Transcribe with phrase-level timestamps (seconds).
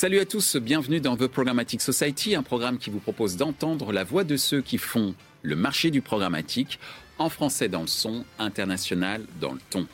[0.00, 4.02] Salut à tous, bienvenue dans The Programmatic Society, un programme qui vous propose d'entendre la
[4.02, 6.78] voix de ceux qui font le marché du programmatique
[7.18, 9.86] en français dans le son, international dans le ton.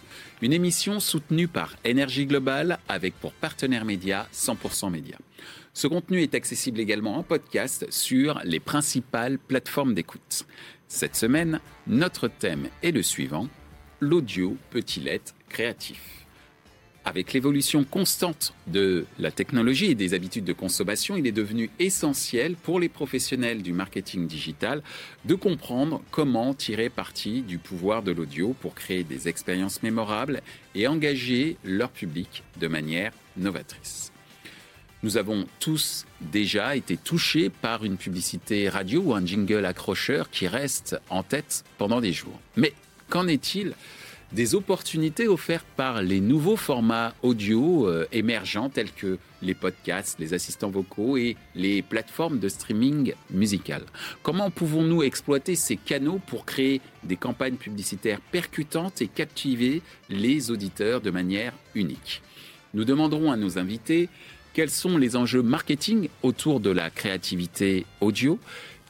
[0.42, 5.18] Une émission soutenue par Énergie Globale avec pour partenaire média 100% Média.
[5.74, 10.46] Ce contenu est accessible également en podcast sur les principales plateformes d'écoute.
[10.86, 13.48] Cette semaine, notre thème est le suivant,
[13.98, 16.25] l'audio peut-il être créatif?
[17.06, 22.56] Avec l'évolution constante de la technologie et des habitudes de consommation, il est devenu essentiel
[22.56, 24.82] pour les professionnels du marketing digital
[25.24, 30.42] de comprendre comment tirer parti du pouvoir de l'audio pour créer des expériences mémorables
[30.74, 34.10] et engager leur public de manière novatrice.
[35.04, 40.48] Nous avons tous déjà été touchés par une publicité radio ou un jingle accrocheur qui
[40.48, 42.40] reste en tête pendant des jours.
[42.56, 42.72] Mais
[43.08, 43.74] qu'en est-il
[44.32, 50.34] des opportunités offertes par les nouveaux formats audio euh, émergents tels que les podcasts, les
[50.34, 53.82] assistants vocaux et les plateformes de streaming musical.
[54.22, 61.00] Comment pouvons-nous exploiter ces canaux pour créer des campagnes publicitaires percutantes et captiver les auditeurs
[61.00, 62.22] de manière unique?
[62.74, 64.08] Nous demanderons à nos invités
[64.52, 68.38] quels sont les enjeux marketing autour de la créativité audio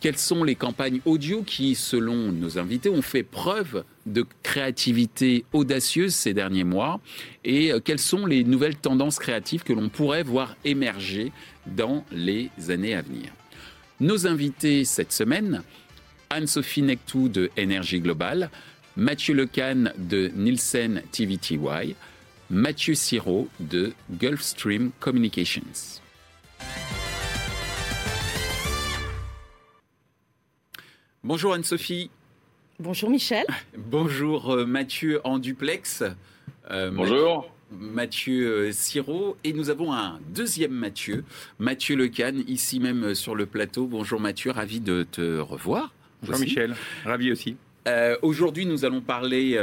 [0.00, 6.14] quelles sont les campagnes audio qui, selon nos invités, ont fait preuve de créativité audacieuse
[6.14, 7.00] ces derniers mois
[7.44, 11.32] et euh, quelles sont les nouvelles tendances créatives que l'on pourrait voir émerger
[11.66, 13.30] dans les années à venir?
[14.00, 15.62] Nos invités cette semaine,
[16.30, 18.50] Anne-Sophie Nectou de Énergie Globale,
[18.96, 21.94] Mathieu Lecan de Nielsen TVTY,
[22.48, 26.00] Mathieu Siro de Gulfstream Communications.
[31.24, 32.10] Bonjour Anne-Sophie.
[32.78, 33.46] Bonjour Michel.
[33.78, 36.04] Bonjour euh, Mathieu en duplex.
[36.70, 37.50] Euh, Bonjour.
[37.72, 39.38] Mathieu euh, Siro.
[39.44, 41.24] Et nous avons un deuxième Mathieu,
[41.58, 43.86] Mathieu Lecan, ici même sur le plateau.
[43.86, 45.94] Bonjour Mathieu, ravi de te revoir.
[46.20, 46.74] Bonjour Michel,
[47.04, 47.56] ravi aussi.
[48.20, 49.58] Aujourd'hui, nous allons parler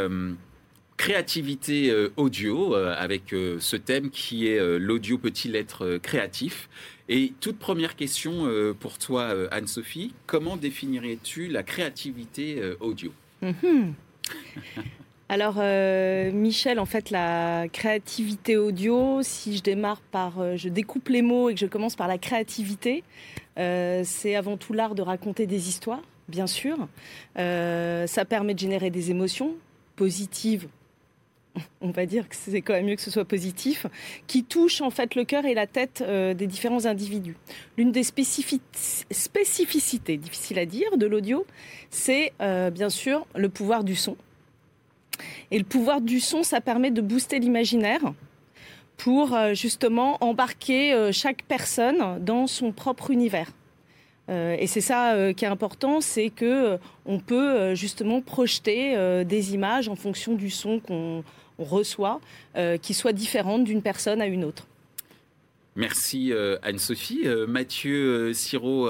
[0.97, 6.69] créativité audio avec ce thème qui est l'audio peut-il être créatif?
[7.09, 13.11] Et toute première question euh, pour toi, euh, Anne-Sophie, comment définirais-tu la créativité euh, audio?
[13.41, 13.93] Mhm.
[15.29, 15.55] Alors,
[16.33, 21.55] Michel, en fait, la créativité audio, si je démarre par, je découpe les mots et
[21.55, 23.03] que je commence par la créativité,
[23.57, 26.77] c'est avant tout l'art de raconter des histoires, bien sûr.
[27.35, 29.55] ça permet de générer des émotions
[29.95, 30.67] positives
[31.81, 33.85] on va dire que c'est quand même mieux que ce soit positif,
[34.27, 37.35] qui touche en fait le cœur et la tête euh, des différents individus.
[37.77, 41.45] L'une des spécificités, difficile à dire, de l'audio,
[41.89, 44.15] c'est euh, bien sûr le pouvoir du son.
[45.51, 48.01] Et le pouvoir du son, ça permet de booster l'imaginaire
[48.97, 53.51] pour euh, justement embarquer chaque personne dans son propre univers.
[54.29, 59.95] et c'est ça qui est important, c'est que on peut justement projeter des images en
[59.95, 61.23] fonction du son qu'on
[61.63, 62.22] reçoit,
[62.56, 64.66] euh, qui soit différente d'une personne à une autre.
[65.75, 67.22] Merci euh, Anne-Sophie.
[67.25, 68.90] Euh, Mathieu Siro,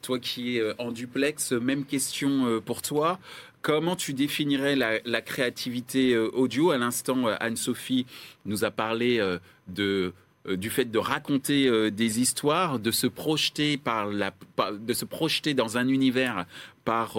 [0.00, 3.18] toi qui es en duplex, même question pour toi.
[3.60, 6.70] Comment tu définirais la, créativité audio?
[6.70, 8.06] À l'instant, Anne-Sophie
[8.44, 9.20] nous a parlé
[9.68, 10.12] de
[10.50, 14.32] du fait de raconter des histoires, de se projeter par la,
[14.72, 16.46] de se projeter dans un univers
[16.84, 17.18] par,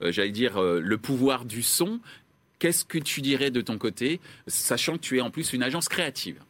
[0.00, 2.00] j'allais dire, le pouvoir du son.
[2.62, 5.88] Qu'est-ce que tu dirais de ton côté, sachant que tu es en plus une agence
[5.88, 6.40] créative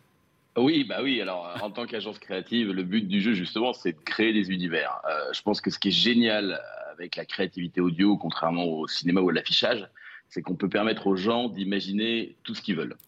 [0.58, 1.18] oui, bah oui.
[1.22, 5.00] Alors, en tant qu'agence créative, le but du jeu, justement, c'est de créer des univers.
[5.08, 6.60] Euh, je pense que ce qui est génial
[6.92, 9.88] avec la créativité audio, contrairement au cinéma ou à l'affichage,
[10.28, 12.98] c'est qu'on peut permettre aux gens d'imaginer tout ce qu'ils veulent.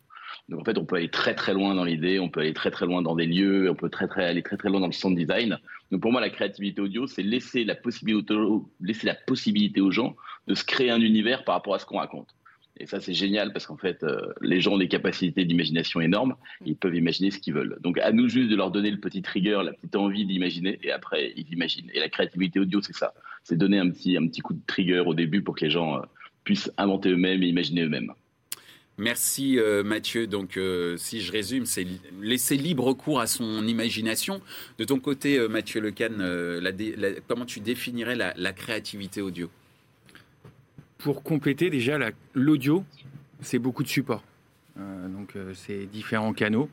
[0.48, 2.70] Donc, en fait, on peut aller très très loin dans l'idée, on peut aller très
[2.70, 4.92] très loin dans des lieux, on peut très, très, aller très très loin dans le
[4.92, 5.58] sound design.
[5.90, 8.32] Donc, pour moi, la créativité audio, c'est laisser la possibilité
[9.82, 12.34] aux gens de se créer un univers par rapport à ce qu'on raconte.
[12.78, 16.34] Et ça, c'est génial parce qu'en fait, euh, les gens ont des capacités d'imagination énormes.
[16.66, 17.78] Ils peuvent imaginer ce qu'ils veulent.
[17.80, 20.90] Donc, à nous juste de leur donner le petit trigger, la petite envie d'imaginer, et
[20.90, 21.88] après, ils imaginent.
[21.94, 23.14] Et la créativité audio, c'est ça.
[23.44, 25.98] C'est donner un petit, un petit coup de trigger au début pour que les gens
[25.98, 26.02] euh,
[26.42, 28.12] puissent inventer eux-mêmes et imaginer eux-mêmes.
[28.98, 30.26] Merci euh, Mathieu.
[30.26, 30.58] Donc,
[30.96, 31.86] si je résume, c'est
[32.20, 34.40] laisser libre cours à son imagination.
[34.78, 36.14] De ton côté, Mathieu Lecan,
[37.28, 39.48] comment tu définirais la créativité audio?
[41.04, 41.98] Pour compléter déjà
[42.32, 42.82] l'audio,
[43.42, 44.24] c'est beaucoup de supports.
[44.80, 46.70] Euh, donc euh, c'est différents canaux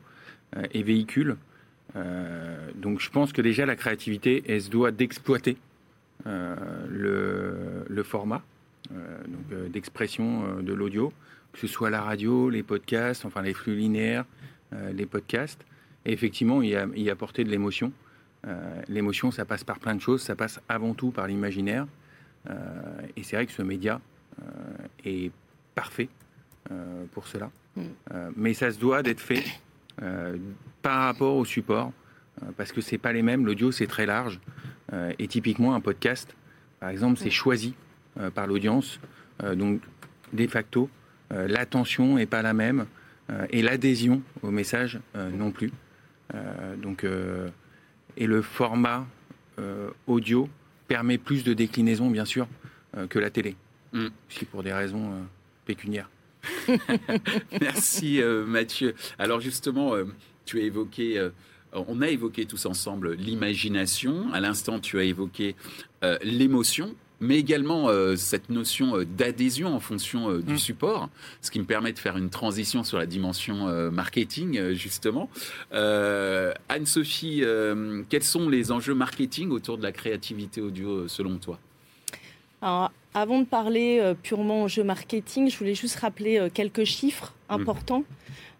[0.56, 1.36] euh, et véhicules.
[2.74, 5.58] donc je pense que déjà la créativité, elle se doit d'exploiter
[6.24, 8.42] le, format
[9.70, 11.12] d'expression de l'audio,
[11.52, 14.24] que ce soit la radio, les podcasts, enfin les flux linéaires,
[14.94, 15.62] les podcasts.
[16.06, 17.92] et effectivement y, y apporter de l'émotion.
[18.88, 21.86] l'émotion, ça passe par plein de choses, ça passe avant tout par l'imaginaire.
[23.16, 24.00] et c'est vrai que ce média
[25.04, 25.30] est
[25.74, 26.08] parfait
[27.12, 27.50] pour cela.
[27.76, 27.82] Mm.
[28.36, 29.44] mais ça se doit d'être fait
[30.82, 31.92] par rapport au support,
[32.56, 33.46] parce que c'est pas les mêmes.
[33.46, 34.40] L'audio, c'est très large.
[35.18, 36.34] et typiquement, un podcast,
[36.80, 37.32] par exemple, c'est mm.
[37.32, 37.74] choisi
[38.34, 39.00] par l'audience.
[39.54, 39.80] donc,
[40.32, 40.88] de facto,
[41.30, 42.86] l'attention n'est pas la même.
[43.30, 45.70] Euh, et l'adhésion au message euh, non plus.
[46.34, 47.06] Euh, donc,
[48.16, 49.06] et le format
[50.06, 50.48] audio
[50.88, 52.48] permet plus de déclinaison, bien sûr,
[53.08, 53.54] que la télé,
[53.92, 54.08] mm.
[54.50, 55.12] pour des raisons
[55.64, 56.10] pécuniaires.
[57.60, 58.94] Merci Mathieu.
[59.18, 59.94] Alors justement,
[60.44, 61.28] tu as évoqué,
[61.72, 64.32] on a évoqué tous ensemble l'imagination.
[64.32, 65.54] À l'instant, tu as évoqué
[66.22, 70.58] l'émotion mais également euh, cette notion euh, d'adhésion en fonction euh, du mm.
[70.58, 71.08] support,
[71.40, 73.52] ce qui me permet de faire une transition sur la dimension
[73.92, 75.30] marketing, justement.
[75.70, 77.44] Anne-Sophie,
[78.08, 81.58] quels sont les enjeux marketing autour de la créativité audio selon toi?
[82.62, 87.54] Alors, avant de parler purement enjeux marketing, je voulais juste rappeler quelques chiffres mm.
[87.54, 88.04] importants.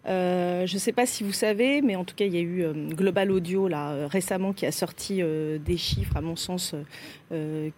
[0.05, 2.41] Euh, je ne sais pas si vous savez, mais en tout cas, il y a
[2.41, 6.75] eu euh, Global Audio là euh, récemment qui a sorti des chiffres, à mon sens,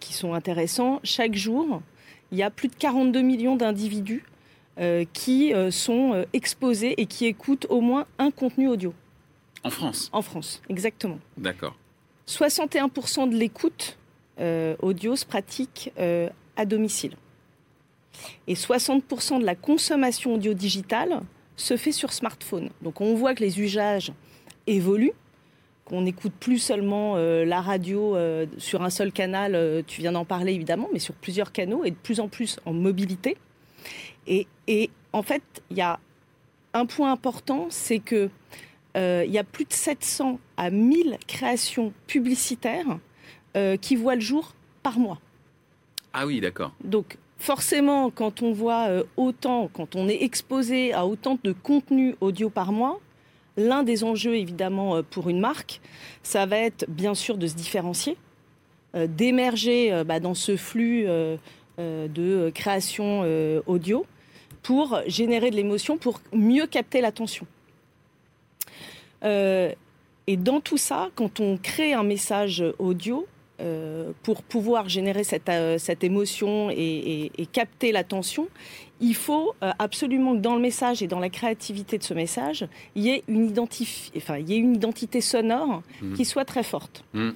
[0.00, 1.00] qui sont intéressants.
[1.02, 1.82] Chaque jour,
[2.32, 4.24] il y a plus de 42 millions d'individus
[5.12, 8.92] qui sont exposés et qui écoutent au moins un contenu audio.
[9.64, 10.10] En France?
[10.12, 11.18] En France, exactement.
[11.38, 11.74] D'accord.
[12.28, 13.96] 61% de l'écoute
[14.38, 15.92] audio se pratique
[16.56, 17.16] à domicile.
[18.46, 21.20] Et 60% de la consommation audio digitale
[21.56, 22.70] se fait sur smartphone.
[22.82, 24.12] Donc on voit que les usages
[24.66, 25.12] évoluent,
[25.84, 30.12] qu'on n'écoute plus seulement euh, la radio euh, sur un seul canal, euh, tu viens
[30.12, 33.36] d'en parler évidemment, mais sur plusieurs canaux et de plus en plus en mobilité.
[34.26, 34.48] Et,
[35.12, 36.00] en fait, il y a
[36.74, 38.28] un point important, c'est que
[38.96, 42.98] il y a plus de 700 à 1000 créations publicitaires
[43.80, 45.18] qui voient le jour par mois.
[46.12, 46.72] Ah oui, d'accord.
[46.82, 52.16] Donc forcément, quand on voit euh, autant, quand on est exposé à autant de contenu
[52.20, 53.00] audio par mois,
[53.56, 55.80] l'un des enjeux évidemment euh, pour une marque,
[56.22, 58.16] ça va être bien sûr de se différencier,
[58.94, 61.06] euh, d'émerger bah, dans ce flux
[61.78, 63.24] de création
[63.66, 64.06] audio
[64.62, 67.46] pour générer de l'émotion, pour mieux capter l'attention.
[69.22, 73.26] et dans tout ça, quand on crée un message audio,
[73.58, 78.48] euh, pour pouvoir générer cette, euh, cette émotion et, capter l'attention,
[79.00, 82.66] il faut euh, absolument que dans le message et dans la créativité de ce message,
[82.94, 83.54] il y ait une,
[84.14, 86.12] enfin, il y ait une identité sonore mmh.
[86.14, 87.04] qui soit très forte.
[87.14, 87.30] Mmh.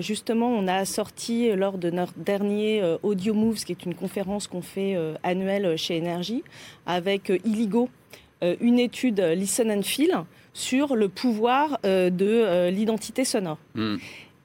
[0.00, 4.62] justement, on a sorti lors de notre dernier Audio Moves, qui est une conférence qu'on
[4.62, 6.42] fait annuelle chez Énergie,
[6.86, 7.88] avec Illigo,
[8.42, 13.58] une étude Listen and Feel sur le pouvoir de l'identité sonore.
[13.74, 13.96] Mmh.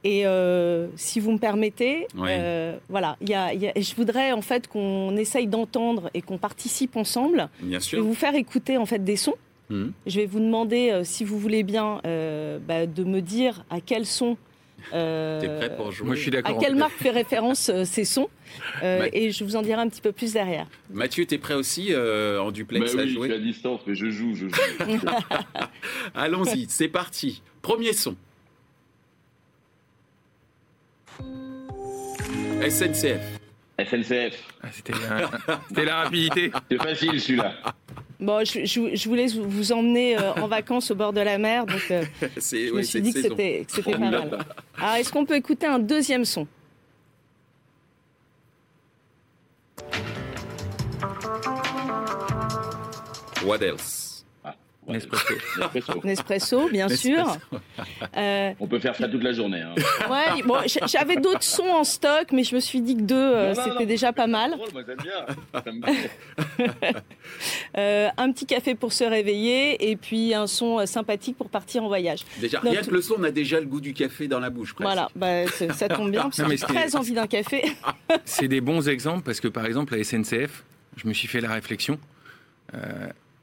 [0.03, 5.15] Et euh, si vous me permettez, euh, voilà, y a, je voudrais en fait qu'on
[5.15, 7.49] essaye d'entendre et qu'on participe ensemble.
[7.61, 7.99] Bien sûr.
[7.99, 9.35] Je vais vous faire écouter en fait des sons.
[9.69, 9.93] Hum.
[10.07, 14.07] Je vais vous demander, euh, si vous voulez bien, bah, de me dire à quels
[14.07, 14.37] sons.
[14.89, 16.57] prêt pour jouer Moi, je suis d'accord.
[16.57, 18.29] À quelle marque fait référence ces sons
[18.81, 20.65] Et je vous en dirai un petit peu plus derrière.
[20.91, 23.93] Mathieu, tu es prêt aussi en duplex bah à jouer Je suis à distance, mais
[23.93, 24.55] je joue, je joue.
[26.15, 27.43] Allons-y, c'est parti.
[27.61, 28.15] Premier son.
[32.69, 33.21] SNCF.
[33.79, 34.35] SNCF.
[34.61, 34.93] Ah, c'était,
[35.83, 36.51] la rapidité.
[36.69, 37.55] C'est facile celui-là.
[38.19, 41.81] Bon, je, je, voulais vous emmener euh, en vacances au bord de la mer, donc
[41.89, 44.45] euh, je me suis dit que c'était, pas mal.
[44.77, 46.47] Alors, est-ce qu'on peut écouter un deuxième son?
[53.43, 54.00] What else?
[55.63, 56.01] Nespresso.
[56.03, 56.69] Nespresso.
[56.69, 57.37] bien sûr.
[58.17, 59.61] Euh, On peut faire ça toute la journée.
[59.61, 59.75] Hein.
[60.09, 60.57] Ouais, bon,
[60.87, 64.11] j'avais d'autres sons en stock, mais je me suis dit que deux, euh, c'était déjà
[64.11, 64.55] pas mal.
[67.77, 71.83] euh, un petit café pour se réveiller et puis un son euh, sympathique pour partir
[71.83, 72.21] en voyage.
[72.39, 74.73] Déjà, rien que le son, on a déjà le goût du café dans la bouche.
[74.73, 74.87] Presque.
[74.87, 77.63] Voilà, bah, ça tombe bien, parce que j'ai très envie d'un café.
[78.25, 80.63] C'est des bons exemples parce que par exemple, la SNCF,
[80.97, 81.99] je me suis fait la réflexion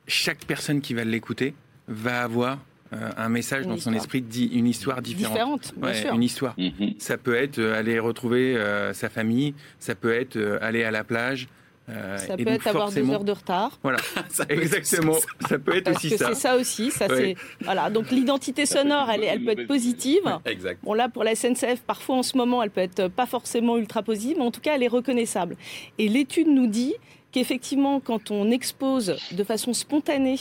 [0.09, 1.55] chaque personne qui va l'écouter
[1.87, 2.59] va avoir
[2.93, 5.75] euh, un message dans son esprit, dit une histoire différente.
[6.13, 6.55] Une histoire.
[6.59, 6.95] Mhm.
[6.99, 11.05] Ça peut être euh, aller retrouver euh, sa famille, ça peut être aller à la
[11.05, 11.49] plage,
[11.91, 13.79] Euh, ça peut être avoir deux heures de retard.
[13.83, 13.99] Voilà,
[14.49, 15.15] exactement.
[15.49, 16.29] Ça peut être Parce aussi que ça.
[16.29, 16.91] C'est ça aussi.
[16.91, 17.89] Ça, c'est voilà.
[17.89, 20.39] Donc l'identité sonore, elle, elle peut être positive.
[20.45, 20.81] Exact.
[20.83, 24.03] Bon là, pour la SNCF, parfois en ce moment, elle peut être pas forcément ultra
[24.03, 25.57] positive, mais en tout cas, elle est reconnaissable.
[25.99, 26.95] Et l'étude nous dit
[27.33, 30.37] qu'effectivement, quand on expose de façon spontanée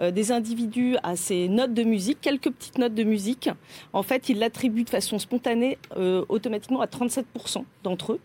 [0.00, 3.50] euh, des individus à ces notes de musique, quelques petites notes de musique,
[3.92, 8.20] en fait, ils l'attribuent de façon spontanée euh, automatiquement à 37% d'entre eux.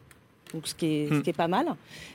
[0.54, 1.22] Donc, ce qui, est, ce Hmm.
[1.24, 1.66] qui est pas mal.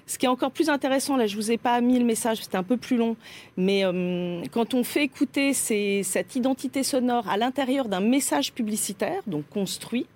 [0.07, 2.57] Ce qui est encore plus intéressant, là, je vous ai pas mis le message, c'était
[2.57, 3.15] un peu plus long,
[3.59, 9.21] mais euh, quand on fait écouter ces- cette identité sonore à l'intérieur d'un message publicitaire,
[9.27, 10.07] donc construit,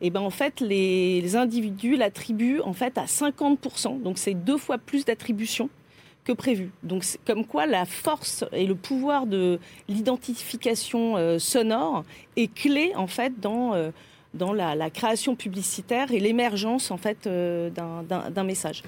[0.00, 4.02] et ben en fait les, individus l'attribuent en fait à 50%.
[4.02, 5.68] Donc c'est deux fois plus d'attribution
[6.24, 6.70] que prévu.
[6.82, 12.04] Donc comme quoi la force et le pouvoir de l'identification euh, sonore
[12.36, 13.90] est clé en fait dans euh,
[14.34, 18.82] dans la, création publicitaire et l'émergence en fait euh, d'un- message.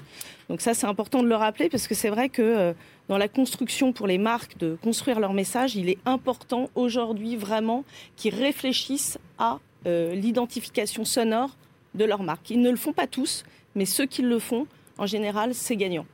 [0.49, 2.73] Donc ça c'est important de le rappeler parce que c'est vrai que
[3.09, 7.83] dans la construction pour les marques de construire leur message, il est important aujourd'hui vraiment
[8.15, 11.55] qu'ils réfléchissent à euh, l'identification sonore
[11.95, 12.49] de leur marque.
[12.49, 13.43] Ils ne le font pas tous,
[13.75, 16.05] mais ceux qui le font, en général, c'est gagnant.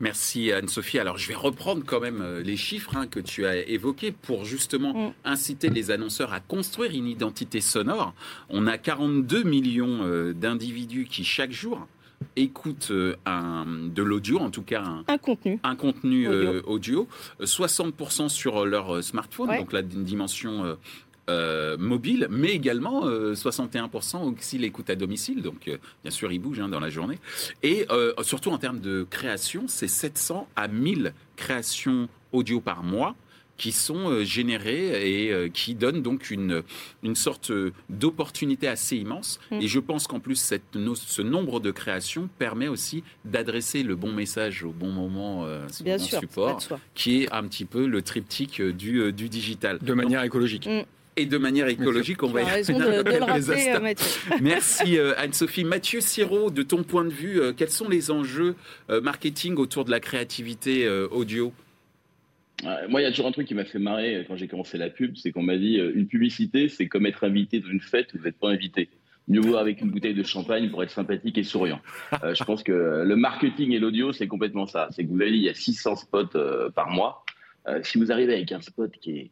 [0.00, 0.98] Merci Anne-Sophie.
[0.98, 4.44] Alors je vais reprendre quand même euh, les chiffres hein, que tu as évoqués pour
[4.44, 5.12] justement Mm.
[5.24, 8.12] inciter les annonceurs à construire une identité sonore.
[8.48, 11.86] On a 42 millions euh, d'individus qui chaque jour
[12.34, 13.64] écoutent euh, un,
[13.94, 15.60] de l'audio, en tout cas un, Un contenu.
[15.62, 17.06] un contenu euh, audio,
[17.40, 19.58] Euh, 60% sur leur smartphone, Ouais.
[19.58, 20.76] donc la dimension
[21.30, 26.38] euh, mobile, mais également euh, 61% aussi l'écoute à domicile, donc euh, bien sûr il
[26.40, 27.18] bouge hein, dans la journée.
[27.62, 33.14] Et euh, surtout en termes de création, c'est 700 à 1000 créations audio par mois
[33.58, 36.62] qui sont euh, générées et euh, qui donnent donc une,
[37.04, 37.52] une sorte
[37.90, 39.38] d'opportunité assez immense.
[39.50, 39.60] Mm.
[39.60, 43.94] Et je pense qu'en plus, cette, no- ce nombre de créations permet aussi d'adresser le
[43.94, 46.60] bon message au bon moment euh, sur Bien le bon sûr, support
[46.94, 49.78] qui est un petit peu le triptyque du, euh, du digital.
[49.80, 50.66] De manière écologique.
[50.66, 50.82] Mm.
[51.16, 54.30] Et de manière écologique, on va y raison de, de le rappeler, euh, Mathieu.
[54.40, 55.64] Merci euh, Anne-Sophie.
[55.64, 58.54] Mathieu Siro, de ton point de vue, euh, quels sont les enjeux
[58.88, 61.52] marketing autour de la créativité audio?
[62.88, 64.88] Moi, il y a toujours un truc qui m'a fait marrer quand j'ai commencé la
[64.88, 68.18] pub, c'est qu'on m'a dit une publicité, c'est comme être invité dans une fête où
[68.18, 68.88] vous n'êtes pas invité.
[69.28, 71.80] Mieux vaut avec une bouteille de champagne pour être sympathique et souriant.
[72.24, 74.88] Euh, je pense que le marketing et l'audio, c'est complètement ça.
[74.90, 77.24] C'est que vous avez dit, il y a 600 spots euh, par mois.
[77.68, 79.30] Euh, si vous arrivez avec un spot qui est,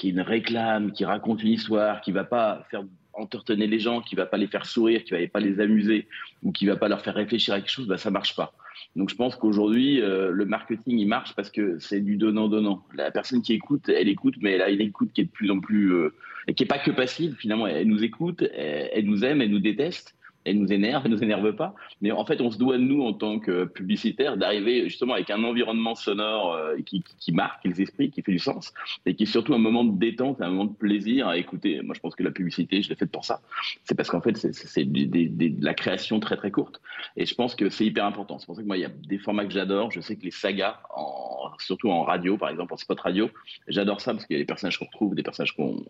[0.00, 4.14] qui une réclame, qui raconte une histoire, qui va pas faire entertainer les gens, qui
[4.14, 6.08] va pas les faire sourire, qui va pas les amuser
[6.42, 8.54] ou qui va pas leur faire réfléchir à quelque chose, bah, ça marche pas.
[8.96, 12.82] Donc je pense qu'aujourd'hui, euh, le marketing, il marche parce que c'est du donnant-donnant.
[12.94, 15.50] La personne qui écoute, elle écoute, mais elle a une écoute qui est de plus
[15.50, 15.92] en plus...
[15.92, 16.14] euh,
[16.48, 17.66] et qui est pas que passive, finalement.
[17.66, 21.22] Elle nous écoute, elle, elle nous aime, elle nous déteste, elle nous énerve, elle nous
[21.22, 21.74] énerve pas.
[22.00, 25.42] Mais en fait, on se doit, nous, en tant que publicitaire, d'arriver justement avec un
[25.44, 28.72] environnement sonore euh, qui, qui marque les esprits, qui fait du sens,
[29.06, 31.80] et qui est surtout un moment de détente, un moment de plaisir à écouter.
[31.82, 33.40] Moi, je pense que la publicité, je l'ai faite pour ça.
[33.84, 36.80] C'est parce qu'en fait, c'est- de la création très, très courte.
[37.16, 38.38] Et je pense que c'est hyper important.
[38.38, 39.90] C'est pour ça que moi, il y a des formats que j'adore.
[39.90, 43.28] Je sais que les sagas, en, surtout en radio, par exemple, en spot radio,
[43.68, 45.84] j'adore ça parce qu'il y a des personnages qu'on retrouve, des personnages qu'on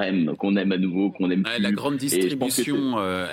[0.00, 1.62] aime, qu'on aime à nouveau, qu'on aime Ouais, plus.
[1.62, 3.26] La grande Et distribution euh,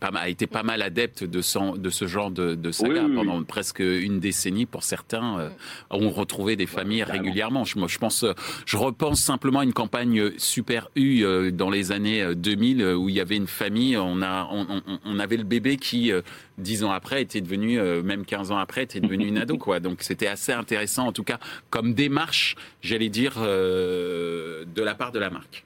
[0.00, 3.02] pas mal- a été pas mal adepte de, son- de ce genre de, de saga
[3.04, 4.66] Oui, oui, pendant presque une décennie.
[4.66, 5.48] Pour certains, euh,
[5.90, 7.64] on retrouvait des familles régulièrement.
[7.64, 8.32] Je, moi, je pense, euh,
[8.66, 12.94] je repense simplement à une campagne Super U euh, dans les années euh, 2000 euh,
[12.94, 13.96] où il y avait une famille.
[13.96, 16.22] On a, on, on- on avait le bébé qui, euh,
[16.58, 19.58] dix ans après, était devenu, euh, même 15 ans après, était devenu une ado.
[19.58, 19.80] Quoi.
[19.80, 21.38] Donc c'était assez intéressant, en tout cas,
[21.70, 25.64] comme démarche, j'allais dire, euh, de la part de la marque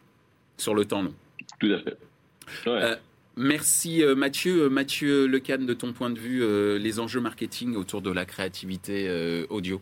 [0.56, 1.14] sur le temps long.
[1.58, 1.96] Tout à fait.
[2.66, 2.72] Ouais.
[2.82, 2.96] Euh,
[3.40, 4.64] Merci euh, Mathieu.
[4.64, 8.26] Euh, Mathieu Lecan, de ton point de vue, euh, les enjeux marketing autour de la
[8.26, 9.80] créativité euh, audio.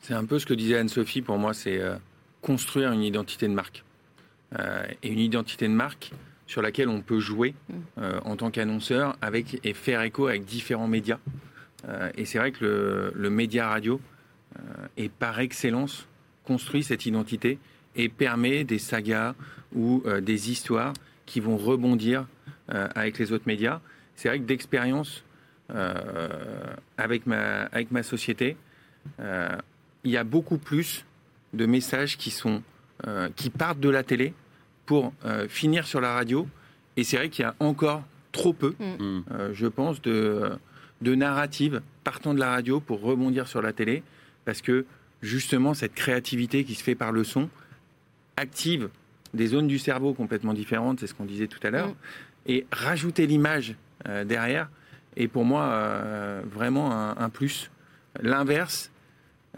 [0.00, 1.94] C'est un peu ce que disait Anne-Sophie, pour moi, c'est euh,
[2.42, 3.84] construire une identité de marque.
[5.02, 6.12] Et une identité de marque
[6.46, 7.56] sur laquelle on peut jouer
[7.98, 11.18] euh, en tant qu'annonceur avec, et faire écho avec différents médias.
[12.16, 14.00] Et c'est vrai que le, le média radio
[14.96, 16.06] est par excellence
[16.44, 17.58] construit cette identité
[17.96, 19.34] et permet des sagas
[19.74, 20.92] ou des histoires
[21.26, 23.80] qui vont rebondir euh, avec les autres médias.
[24.16, 25.22] C'est vrai que d'expérience
[25.70, 28.56] euh, avec, ma, avec ma société,
[29.20, 29.48] euh,
[30.04, 31.04] il y a beaucoup plus
[31.52, 32.62] de messages qui, sont,
[33.06, 34.34] euh, qui partent de la télé
[34.86, 36.46] pour euh, finir sur la radio.
[36.96, 38.02] Et c'est vrai qu'il y a encore
[38.32, 39.20] trop peu, Mm.
[39.30, 40.50] euh, je pense, de,
[41.00, 44.02] de narratives partant de la radio pour rebondir sur la télé.
[44.44, 44.84] Parce que
[45.22, 47.48] justement, cette créativité qui se fait par le son
[48.36, 48.88] active
[49.32, 51.94] des zones du cerveau complètement différentes, c'est ce qu'on disait tout à l'heure.
[52.46, 53.74] Et rajouter l'image
[54.06, 54.68] euh, derrière,
[55.16, 57.70] est pour moi euh, vraiment un, un plus.
[58.20, 58.90] L'inverse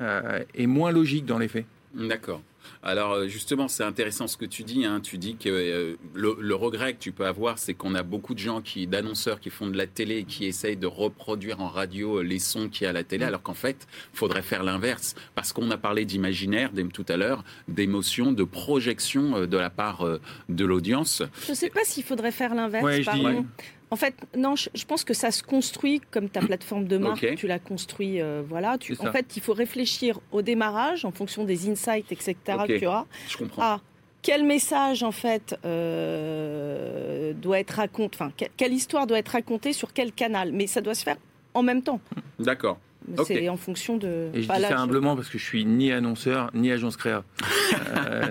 [0.00, 1.66] euh, est moins logique dans les faits.
[1.94, 2.42] D'accord.
[2.82, 4.84] Alors euh, justement, c'est intéressant ce que tu dis.
[4.84, 5.00] hein.
[5.00, 8.34] Tu dis que euh, le, le regret que tu peux avoir, c'est qu'on a beaucoup
[8.34, 11.68] de gens qui, d'annonceurs qui font de la télé et qui essayent de reproduire en
[11.68, 14.42] radio euh, les sons qu'il y a à la télé, alors qu'en fait, il faudrait
[14.42, 15.14] faire l'inverse.
[15.34, 20.06] Parce qu'on a parlé d'imaginaire tout à l'heure, d'émotion, de projection euh, de la part
[20.06, 21.22] euh, de l'audience.
[21.46, 22.84] Je ne sais pas s'il faudrait faire l'inverse.
[22.84, 23.02] Ouais.
[23.90, 27.20] En fait, non, je, je pense que ça se construit comme ta plateforme de marque.
[27.36, 28.78] Tu l'as construit, euh, voilà.
[28.78, 32.34] Tu, en fait, il faut réfléchir au démarrage en fonction des insights, etc.
[32.66, 33.04] Que tu auras.
[33.28, 33.62] Je comprends.
[33.62, 33.80] à
[34.22, 39.72] quel message en fait euh, doit être raconté, enfin que- quelle histoire doit être racontée
[39.72, 41.16] sur quel canal, mais ça doit se faire
[41.54, 42.00] en même temps.
[42.38, 42.78] D'accord.
[43.24, 44.28] C'est en fonction de.
[44.34, 46.96] Et je dis là, ça je- humblement parce que je suis ni annonceur ni agence
[46.96, 47.24] créa.
[47.96, 48.22] Euh,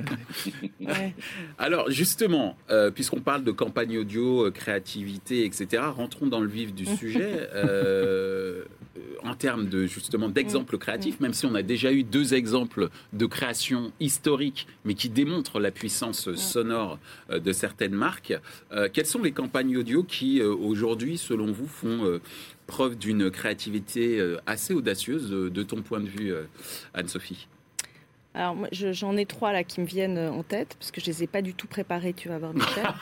[0.82, 1.14] ouais.
[1.58, 6.74] Alors justement, euh, puisqu'on parle de campagne audio, euh, créativité, etc., rentrons dans le vif
[6.74, 7.50] du sujet.
[7.56, 8.64] Euh,
[9.24, 13.26] en termes de justement d'exemples créatifs, même si on a déjà eu deux exemples de
[13.26, 18.34] création historique, mais qui démontrent la puissance sonore euh, de certaines marques,
[18.72, 22.22] euh, quelles sont les campagnes audio qui euh, aujourd'hui, selon vous, font euh,
[22.68, 26.44] preuve d'une créativité euh, assez audacieuse de, de ton point de vue, euh,
[26.94, 27.48] Anne-Sophie
[28.34, 31.00] Alors moi, je- j'en ai trois là qui me viennent euh, en tête parce que
[31.00, 32.14] je les ai pas du tout préparés.
[32.14, 32.84] Tu vas voir, Michel.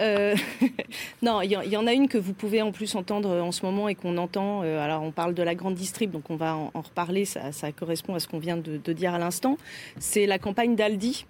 [0.00, 0.34] Euh,
[1.22, 3.30] non, il y, en- il y en a une que vous pouvez en plus entendre
[3.30, 4.62] euh, en ce moment et qu'on entend.
[4.64, 7.24] euh, alors on parle de la grande distrib, donc on va en, en reparler.
[7.24, 9.56] Ça, ça correspond à ce qu'on vient de, de dire à l'instant.
[10.00, 11.26] C'est la campagne d'Aldi.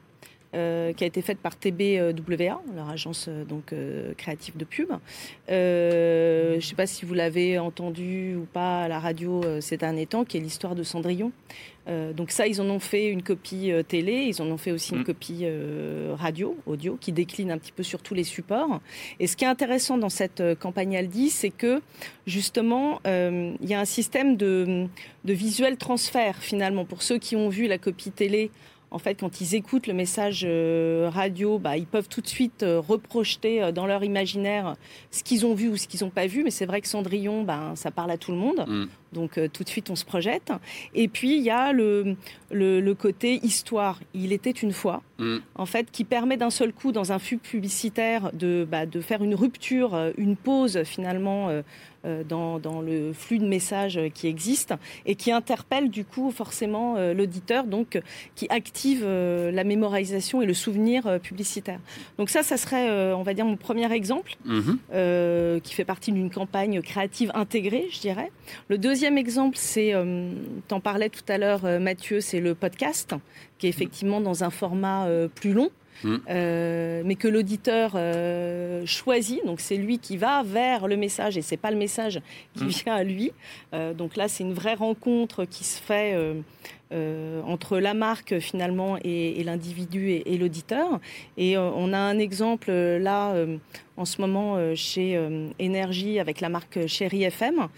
[0.55, 4.89] Euh, qui a été faite par TBWA, leur agence euh, donc euh, créative de pub.
[5.51, 9.61] Euh, je ne sais pas si vous l'avez entendu ou pas à la radio euh,
[9.61, 11.33] ces derniers temps, qui est l'histoire de Cendrillon.
[11.87, 14.71] Euh, donc ça, ils en ont fait une copie euh, télé, ils en ont fait
[14.71, 15.05] aussi une Mm.
[15.05, 18.81] copie euh, radio, audio, qui décline un petit peu sur tous les supports.
[19.21, 21.83] Et ce qui est intéressant dans cette euh, campagne Aldi, c'est que
[22.27, 24.87] justement, euh, il y a un système de,
[25.25, 28.51] de visuel transfert finalement pour ceux qui ont vu la copie télé.
[28.91, 32.63] En fait, quand ils écoutent le message euh, radio, bah, ils peuvent tout de suite
[32.63, 34.77] euh, reprojeter euh, dans leur imaginaire
[35.11, 36.45] ce qu'ils ont vu ou ce qu'ils n'ont pas vu.
[36.45, 38.65] Mais c'est vrai que Cendrillon, ben, ça parle à tout le monde.
[38.69, 38.85] Mm.
[39.13, 40.53] Donc euh, tout de suite, on se projette.
[40.95, 42.17] Et puis, il y a le,
[42.53, 43.99] le, le côté histoire.
[44.15, 45.37] Il était une fois, Mm.
[45.55, 49.23] en fait, qui permet d'un seul coup, dans un flux publicitaire, de, bah, de faire
[49.23, 51.63] une rupture, une pause finalement euh,
[52.29, 54.75] dans, dans le flux de messages euh, qui existe
[55.07, 58.01] et qui interpelle du coup forcément euh, l'auditeur, donc euh,
[58.35, 61.81] qui active euh, la mémorisation et le souvenir euh, publicitaire.
[62.19, 64.79] Donc ça, ça serait, euh, on va dire, mon premier exemple Mhm.
[64.93, 68.31] euh, qui fait partie d'une campagne créative intégrée, je dirais.
[68.69, 70.31] Le deuxième exemple, c'est, euh,
[70.69, 73.15] t'en parlais tout à l'heure, euh, Mathieu, c'est le podcast,
[73.59, 75.71] qui est effectivement dans un format euh, plus long.
[76.05, 76.17] Mm.
[76.31, 81.43] euh, mais que l'auditeur euh, choisit, donc c'est lui qui va vers le message et
[81.43, 82.21] c'est pas le message
[82.57, 82.69] qui Mm.
[82.69, 83.33] vient à lui.
[83.73, 86.15] Euh, donc là, c'est une vraie rencontre qui se fait
[86.95, 91.01] euh, entre la marque finalement et, l'individu et, l'auditeur.
[91.37, 93.35] Et euh, on a un exemple euh, là
[93.97, 95.21] en ce moment chez
[95.59, 97.69] Énergie avec la marque Chéri FM,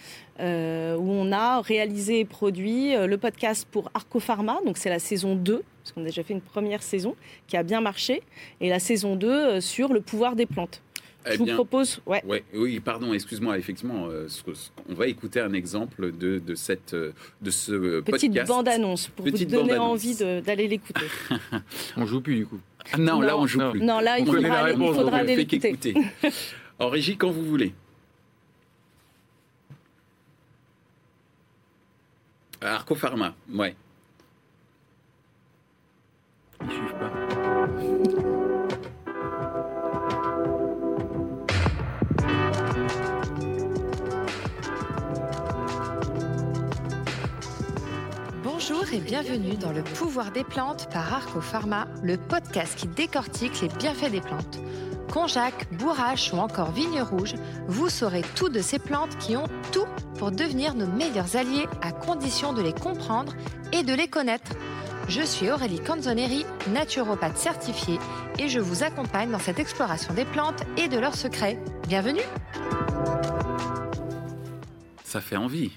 [0.41, 5.35] où on a réalisé et produit le podcast pour Arco Pharma, donc c'est la saison
[5.35, 7.15] 2, parce qu'on a déjà fait une première saison
[7.47, 8.23] qui a bien marché,
[8.61, 10.83] et la saison 2 euh, sur le pouvoir des plantes.
[11.29, 14.95] Eh Je vous propose, ouais, Ouais, oui, pardon, excuse-moi, effectivement, euh, ce que- ce- on
[14.95, 17.13] va écouter un exemple de, de, cette, euh,
[17.43, 18.49] de ce petite podcast.
[18.49, 21.07] bande-annonce pour Petite vous donner envie d'aller l'écouter.
[21.97, 22.61] on joue plus du coup.
[22.93, 23.73] Ah non, là, on joue Non.
[23.73, 23.81] plus.
[23.81, 25.95] Non, là, il On faudra, aller- il faudra aller l'écouter.
[26.79, 27.73] En régie, quand vous voulez.
[32.61, 33.75] Arco Pharma, ouais.
[48.69, 53.61] Bonjour et bienvenue dans Le pouvoir des plantes par Arco Pharma, le podcast qui décortique
[53.61, 54.59] les bienfaits des plantes.
[55.13, 57.35] Conjac, bourrache ou encore vigne rouge,
[57.69, 59.87] vous saurez tout de ces plantes qui ont tout
[60.19, 63.35] pour devenir nos meilleurs alliés à condition de les comprendre
[63.73, 64.51] et de les connaître.
[65.09, 68.01] Je suis Aurélie Canzoneri, naturopathe certifiée,
[68.41, 71.57] et je vous accompagne dans cette exploration des plantes et de leurs secrets.
[71.87, 72.23] Bienvenue
[75.05, 75.71] Ça fait envie.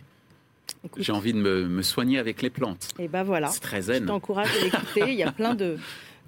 [0.98, 2.90] J'ai envie de me, me soigner avec les plantes.
[3.00, 3.48] Et ben voilà.
[3.50, 4.06] C'est très Je zen.
[4.06, 5.04] t'encourage à l'écouter.
[5.10, 5.78] Il y a plein de,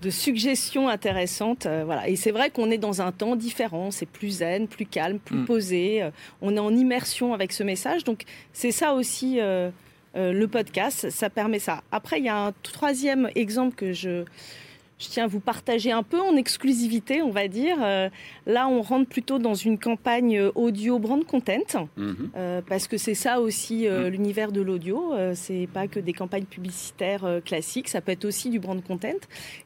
[0.02, 1.66] de suggestions intéressantes.
[1.66, 2.10] euh, voilà.
[2.10, 3.92] Et c'est vrai qu'on est dans un temps différent.
[3.92, 5.46] C'est plus zen, plus calme, plus Mm.
[5.46, 6.04] posé.
[6.04, 6.12] euh,
[6.42, 8.04] on est en immersion avec ce message.
[8.04, 9.72] Donc, c'est ça aussi euh,
[10.16, 11.10] le podcast.
[11.10, 11.82] Ça permet ça.
[11.94, 14.26] Après, il y a un troisième exemple que je.
[15.02, 17.78] Je tiens à vous partager un peu en exclusivité, on va dire.
[17.82, 18.10] Euh,
[18.46, 22.30] là, on rentre plutôt dans une campagne audio brand content, Mhm.
[22.38, 24.08] euh, parce que c'est ça aussi euh, Mhm.
[24.12, 25.14] l'univers de l'audio.
[25.14, 28.82] Euh, c'est pas que des campagnes publicitaires euh, classiques, ça peut être aussi du brand
[28.84, 29.08] content.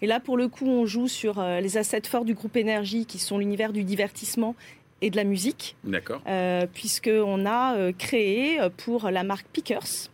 [0.01, 3.05] Et là, pour le coup, on joue sur euh, les assets forts du groupe Énergie,
[3.05, 4.55] qui sont l'univers du divertissement
[5.01, 6.21] et de la musique, D'accord.
[6.27, 10.09] euh, puisqu'on a euh, créé euh, pour la marque Pickers.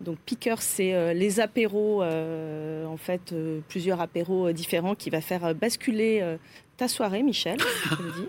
[0.00, 5.20] Donc Pickers, c'est euh, les apéros, euh, en fait, euh, plusieurs apéros différents qui va
[5.20, 6.36] faire basculer
[6.76, 7.56] ta soirée, Michel.
[7.58, 8.28] je dis.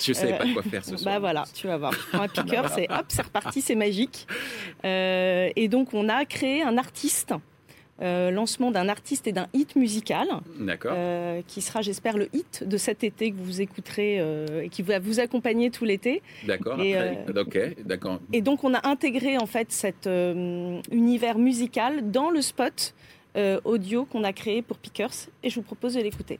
[0.06, 1.14] Je savais pas quoi faire ce soir.
[1.14, 1.92] Bah voilà, tu vas voir.
[2.12, 4.26] Un Pickers, c'est hop, c'est reparti, c'est magique.
[4.84, 7.34] Et donc on a créé un artiste.
[8.00, 10.28] Euh, lancement d'un artiste et d'un hit musical
[10.60, 10.92] D'accord.
[10.94, 14.82] euh, qui sera j'espère le hit de cet été que vous écouterez euh, et qui
[14.82, 16.80] va vous accompagner tout l'été D'accord.
[16.80, 17.58] et, après- Ok.
[17.84, 18.20] D'accord.
[18.32, 22.94] et donc, on a intégré en fait cet euh, univers musical dans le spot
[23.36, 25.10] euh, audio qu'on a créé pour Pickers.
[25.42, 26.38] Et je vous propose de l'écouter.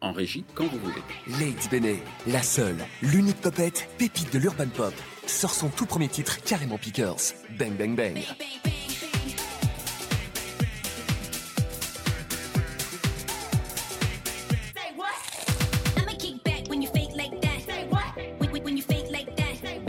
[0.00, 1.02] En régie, quand vous voulez.
[1.38, 1.96] Lady Bene,
[2.26, 4.94] la seule, l'unique popette, pépite de l'urban pop,
[5.26, 7.34] sort son tout premier titre carrément Pickers.
[7.56, 8.18] Bang bang bang.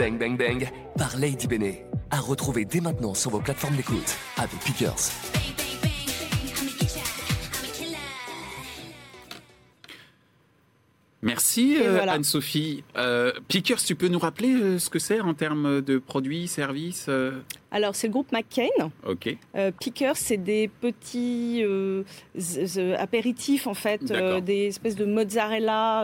[0.03, 1.75] Bang bang bang par Lady Bene.
[2.11, 5.42] À retrouver dès maintenant sur vos plateformes d'écoute avec Pickers.
[11.23, 12.13] Merci euh, voilà.
[12.13, 12.83] Anne-Sophie.
[12.97, 17.05] Euh, Pickers, tu peux nous rappeler euh, ce que c'est en termes de produits, services
[17.07, 17.31] euh
[17.71, 18.91] Alors, c'est le groupe McCain.
[19.07, 19.35] Ok.
[19.79, 21.63] Pickers, c'est des petits
[22.99, 24.03] apéritifs, en fait,
[24.43, 26.03] des espèces de mozzarella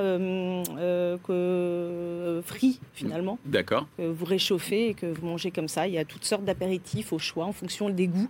[1.27, 3.87] que, frits, finalement, D'accord.
[3.97, 5.87] que vous réchauffez et que vous mangez comme ça.
[5.87, 8.29] Il y a toutes sortes d'apéritifs au choix en fonction des goûts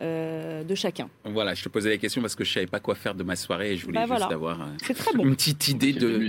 [0.00, 1.08] euh, de chacun.
[1.24, 3.36] Voilà, je te posais la question parce que je savais pas quoi faire de ma
[3.36, 4.34] soirée et je voulais Bah, juste voilà.
[4.34, 5.24] avoir euh, C'est très bon.
[5.24, 6.28] une petite idée de.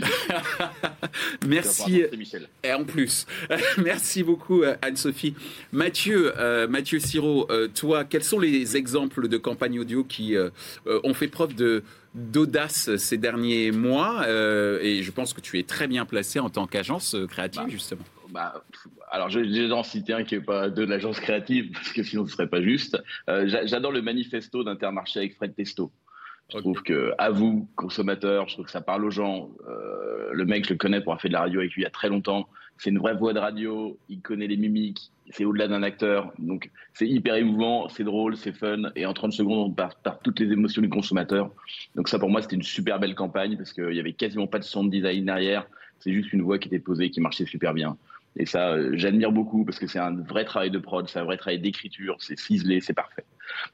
[1.48, 2.04] Merci.
[2.64, 3.26] Et en plus,
[3.78, 5.34] merci beaucoup euh, Anne-Sophie.
[5.72, 10.36] Mathieu, euh, Mathieu Siro, euh, toi, quels sont les exemples de campagnes audio qui
[10.86, 11.84] ont fait preuve de
[12.16, 16.50] d'audace ces derniers mois euh, Et je pense que tu es très bien placé en
[16.50, 18.02] tant qu'agence créative, Bah, justement.
[18.32, 18.64] Bah,
[19.12, 22.26] alors, je vais en citer un qui n'est pas de l'agence créative, parce que sinon
[22.26, 23.02] ce serait pas juste.
[23.30, 25.92] Euh, j'a- J'adore le manifesto d'Intermarché avec Fred Testo.
[26.52, 29.52] Je trouve que, à vous, consommateurs, je trouve que ça parle aux gens.
[29.68, 31.84] Euh, le mec, je le connais pour avoir fait de la radio avec lui il
[31.84, 32.50] y a très longtemps.
[32.80, 34.00] C'est une vraie voix de radio.
[34.10, 35.12] Il connaît les mimiques.
[35.30, 36.32] C'est au-delà d'un acteur.
[36.40, 38.90] Donc, c'est hyper émouvant, c'est drôle, c'est fun.
[38.96, 41.52] Et en 30 secondes, on part, part toutes les émotions du consommateur.
[41.96, 44.58] Donc, ça, pour moi, c'était une super belle campagne parce qu'il y avait quasiment pas
[44.58, 45.68] de sound design derrière.
[46.00, 47.96] C'est juste une voix qui était posée, qui marchait super bien.
[48.38, 51.26] Et ça, euh, j'admire beaucoup parce que c'est un vrai travail de prod, c'est un
[51.26, 53.26] vrai travail d'écriture, c'est ciselé, c'est parfait.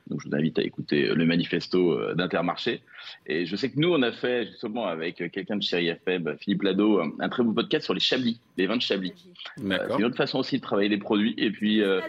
[0.07, 2.81] Donc je vous invite à écouter euh, le manifesto euh, d'Intermarché.
[3.27, 6.63] Et je sais que nous, on a fait justement avec quelqu'un de Chéri FM, Philippe
[6.63, 9.13] Lado, un- un très beau podcast sur les Chablis, les vins de Chablis.
[9.59, 9.87] Euh, D'accord.
[9.91, 11.35] C'est une autre façon aussi de travailler les produits.
[11.37, 11.99] Et puis, euh,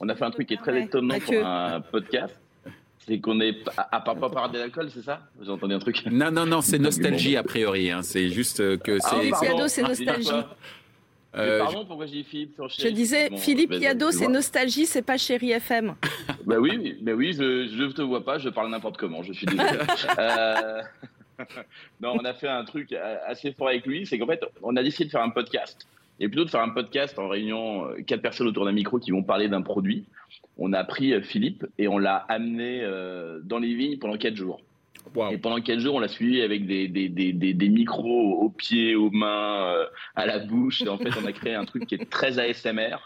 [0.00, 1.38] on a fait un truc qui est très Ouais, étonnant Mathieu.
[1.40, 2.38] pour un podcast.
[2.98, 5.28] C'est qu'on est à, part pas parler d'alcool, c'est ça?
[5.38, 6.04] Vous entendez un truc?
[6.10, 7.88] Non, non, non, c'est nostalgie a priori.
[7.90, 8.02] hein.
[8.02, 9.46] C'est juste que Ah, c'est.
[9.46, 10.30] Yado, c'est Ah, nostalgie.
[11.36, 14.86] Euh, Pardon, pourquoi j'ai dit Philippe sur Je disais, Bon, Philippe ben, Yado, c'est nostalgie,
[14.86, 15.94] c'est pas chéri FM.
[16.46, 19.46] Bah oui, mais oui, je, je te vois pas, je parle n'importe comment, je suis
[19.46, 19.68] désolé.
[20.18, 20.82] Euh,
[22.00, 22.94] non, on a fait un truc
[23.26, 25.86] assez fort avec lui, c'est qu'en fait, on a décidé de faire un podcast.
[26.18, 29.10] Et plutôt de faire un podcast en réunion, euh, quatre personnes autour d'un micro qui
[29.10, 30.04] vont parler d'un produit,
[30.56, 32.82] on a pris euh, Philippe et on l'a amené
[33.42, 34.60] dans les vignes pendant quatre jours.
[35.30, 38.94] Et pendant quatre jours, on l'a suivi avec des, des, des, des, micros aux pieds,
[38.94, 40.82] aux mains, euh, à la bouche.
[40.82, 42.96] Et en fait, on a créé un truc qui est très ASMR.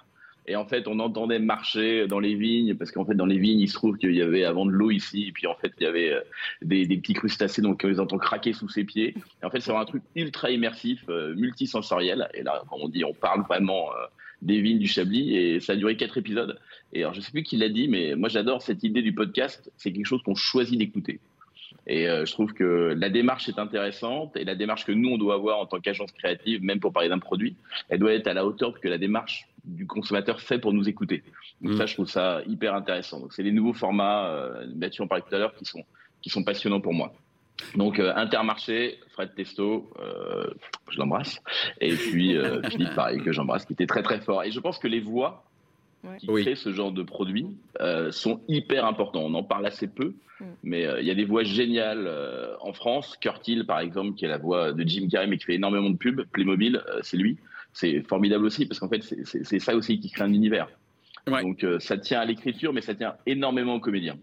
[0.46, 3.60] Et en fait, on entendait marcher dans les vignes, parce qu'en fait, dans les vignes,
[3.60, 5.84] il se trouve qu'il y avait avant de l'eau ici, et puis en fait, il
[5.84, 6.20] y avait euh,
[6.62, 9.14] des, des petits crustacés, donc on les entend craquer sous ses pieds.
[9.42, 12.28] Et en fait, c'est un truc ultra immersif, euh, multisensoriel.
[12.34, 14.06] Et là, on dit, on parle vraiment euh,
[14.42, 16.58] des vignes du Chablis, et ça a duré quatre épisodes.
[16.92, 19.70] Et alors, je sais plus qui l'a dit, mais moi, j'adore cette idée du podcast.
[19.76, 21.20] C'est quelque chose qu'on choisit d'écouter.
[21.90, 25.18] Et euh, je trouve que la démarche est intéressante et la démarche que nous, on
[25.18, 27.56] doit avoir en tant qu'agence créative, même pour parler d'un produit,
[27.88, 31.24] elle doit être à la hauteur que la démarche du consommateur fait pour nous écouter.
[31.60, 31.76] Donc Mm.
[31.76, 33.18] ça, je trouve ça hyper intéressant.
[33.18, 35.82] Donc c'est les nouveaux formats, euh, Mathieu en parlait tout à l'heure, qui sont,
[36.22, 37.12] qui sont passionnants pour moi.
[37.74, 40.46] Donc euh, Intermarché, Fred Testo, euh,
[40.90, 41.40] je l'embrasse.
[41.80, 42.36] Et puis
[42.70, 44.44] Philippe, pareil, que j'embrasse, qui était très très fort.
[44.44, 45.44] Et je pense que les voix.
[46.18, 46.42] Qui Oui.
[46.42, 47.46] créent ce genre de produits
[47.80, 49.22] euh, sont hyper importants.
[49.24, 50.44] On en parle assez peu, Mm.
[50.62, 53.16] mais euh, il y a des voix géniales euh, en France.
[53.20, 55.90] Kurt Hill, par exemple, qui est la voix de Jim Carrey, mais qui fait énormément
[55.90, 56.24] de pubs.
[56.32, 57.36] Playmobil, euh, c'est lui.
[57.74, 60.68] C'est formidable aussi, parce qu'en fait, c'est- ça aussi qui crée un univers.
[61.30, 61.42] Ouais.
[61.42, 64.16] Donc, euh, ça tient à l'écriture, mais ça tient énormément aux comédiens.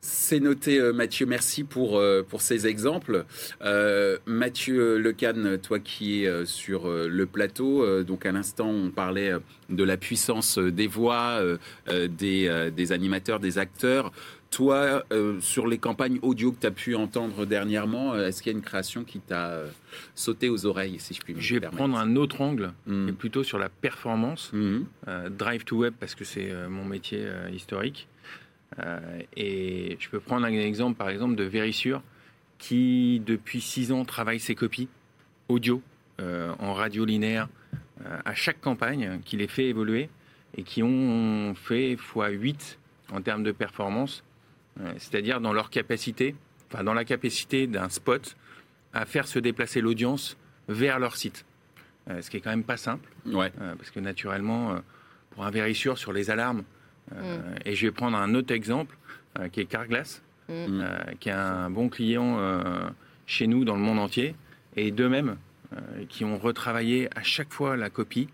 [0.00, 1.26] C'est noté, euh, Mathieu.
[1.26, 3.24] Merci pour, euh, pour ces exemples.
[3.62, 9.32] Euh, Mathieu Lecan, toi qui es sur le plateau, donc à l'instant, on parlait
[9.68, 14.12] de la puissance des voix, euh, des, des animateurs, des acteurs.
[14.50, 18.54] Toi, euh, sur les campagnes audio que tu as pu entendre dernièrement, est-ce qu'il y
[18.54, 19.60] a une création qui t'a
[20.14, 23.12] sauté aux oreilles, si je puis me Je vais permettre prendre un autre angle, et
[23.12, 24.52] plutôt sur la performance.
[24.54, 28.08] Euh, Drive to Web, parce que c'est mon métier historique.
[28.78, 32.02] Euh, et je peux prendre un exemple, par exemple, de Verisure,
[32.58, 34.88] qui, depuis six ans, travaille ses copies
[35.48, 35.82] audio
[36.20, 37.48] euh, en radio linéaire
[38.04, 40.10] euh, à chaque campagne, qui les fait évoluer
[40.56, 42.76] et qui ont fait x8
[43.12, 44.24] en termes de performance,
[44.96, 46.34] c'est-à-dire dans leur capacité,
[46.70, 48.36] enfin dans la capacité d'un spot
[48.92, 50.36] à faire se déplacer l'audience
[50.68, 51.44] vers leur site.
[52.20, 53.50] Ce qui est quand même pas simple, Ouais.
[53.76, 54.76] parce que naturellement,
[55.30, 56.64] pour un vérissure sur les alarmes,
[57.16, 58.96] euh, et je vais prendre un autre exemple,
[59.38, 60.80] euh, qui est Carglass, Mm.
[60.80, 62.38] euh, qui est un bon client
[63.26, 64.34] chez nous dans le monde entier,
[64.76, 65.36] et d'eux-mêmes,
[66.08, 68.28] qui ont retravaillé à chaque fois la copie,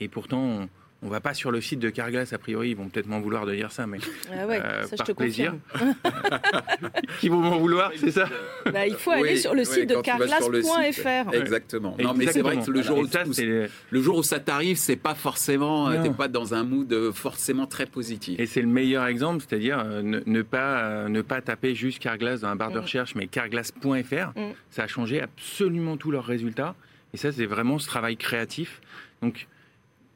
[0.00, 0.68] et pourtant, on,
[1.02, 3.44] on va pas sur le site de Carglass, a priori, ils vont peut-être m'en vouloir
[3.46, 3.98] de dire ça, mais
[4.32, 5.54] Ah ouais, Euh, ça je par te plaisir.
[7.20, 8.28] qui vont m'en vouloir, c'est ça
[8.72, 11.34] Bah, il faut aller Oui, sur le oui, site de carglass.fr.
[11.34, 11.96] Exactement.
[12.00, 14.38] Non, mais c'est vrai que le jour, où, ça, où- c'est- le jour où ça
[14.40, 18.38] t'arrive, c'est pas forcément, euh, t'es pas dans un mood euh, forcément très positif.
[18.38, 22.48] Et c'est le meilleur exemple, c'est-à-dire ne, ne pas, ne pas taper juste Carglass dans
[22.48, 22.82] la barre de Mm.
[22.82, 24.38] recherche, mais carglass.fr.
[24.38, 24.52] Mm.
[24.70, 26.74] Ça a changé absolument tous leurs résultats.
[27.14, 28.80] Et ça, c'est vraiment ce travail créatif.
[29.20, 29.46] Donc,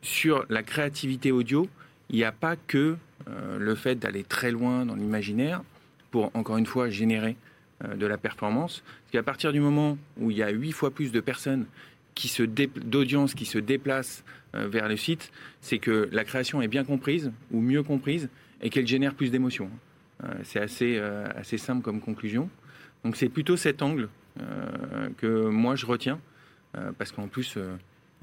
[0.06, 1.68] sur la créativité audio,
[2.10, 2.96] il n'y a pas que
[3.28, 5.62] euh, le fait d'aller très loin dans l'imaginaire
[6.12, 7.36] pour, encore une fois, générer
[7.84, 8.84] euh, de la performance.
[8.86, 11.66] Parce qu'à partir du moment où il y a huit fois plus de personnes
[12.84, 17.32] d'audience qui se déplacent euh, vers le site, c'est que la création est bien comprise
[17.50, 18.28] ou mieux comprise
[18.62, 19.70] et qu'elle génère plus d'émotions.
[20.44, 22.48] C'est assez, assez simple comme conclusion.
[23.04, 24.08] Donc c'est plutôt cet angle
[25.18, 26.18] que moi je retiens
[26.96, 27.58] parce qu'en plus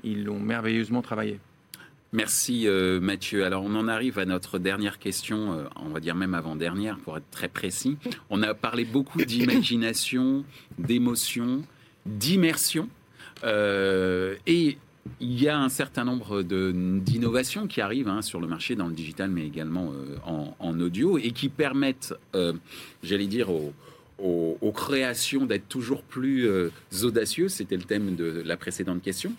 [0.04, 1.39] ils l'ont merveilleusement travaillé.
[2.13, 3.43] Merci euh, Mathieu.
[3.43, 7.17] Alors on en arrive à notre dernière question, euh, on va dire même avant-dernière pour
[7.17, 7.97] être très précis.
[8.30, 10.45] On a parlé beaucoup d'imagination,
[10.78, 11.63] d'émotion,
[12.06, 12.88] d'immersion.
[13.43, 14.78] Euh, et
[15.19, 18.93] il y a un certain nombre d'innovations qui arrivent hein, sur le marché dans le
[18.93, 19.91] digital, mais également
[20.26, 22.13] en, en audio, et qui permettent,
[23.04, 23.73] j'allais dire, aux,
[24.17, 26.47] aux- aux créations d'être toujours plus
[27.04, 27.52] audacieuses.
[27.52, 29.34] C'était le thème de la précédente question.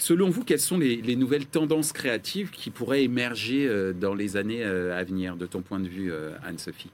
[0.00, 4.38] Selon vous, quelles sont les, les nouvelles tendances créatives qui pourraient émerger euh, dans les
[4.38, 6.90] années euh, à venir, de ton point de vue, euh, Anne-Sophie?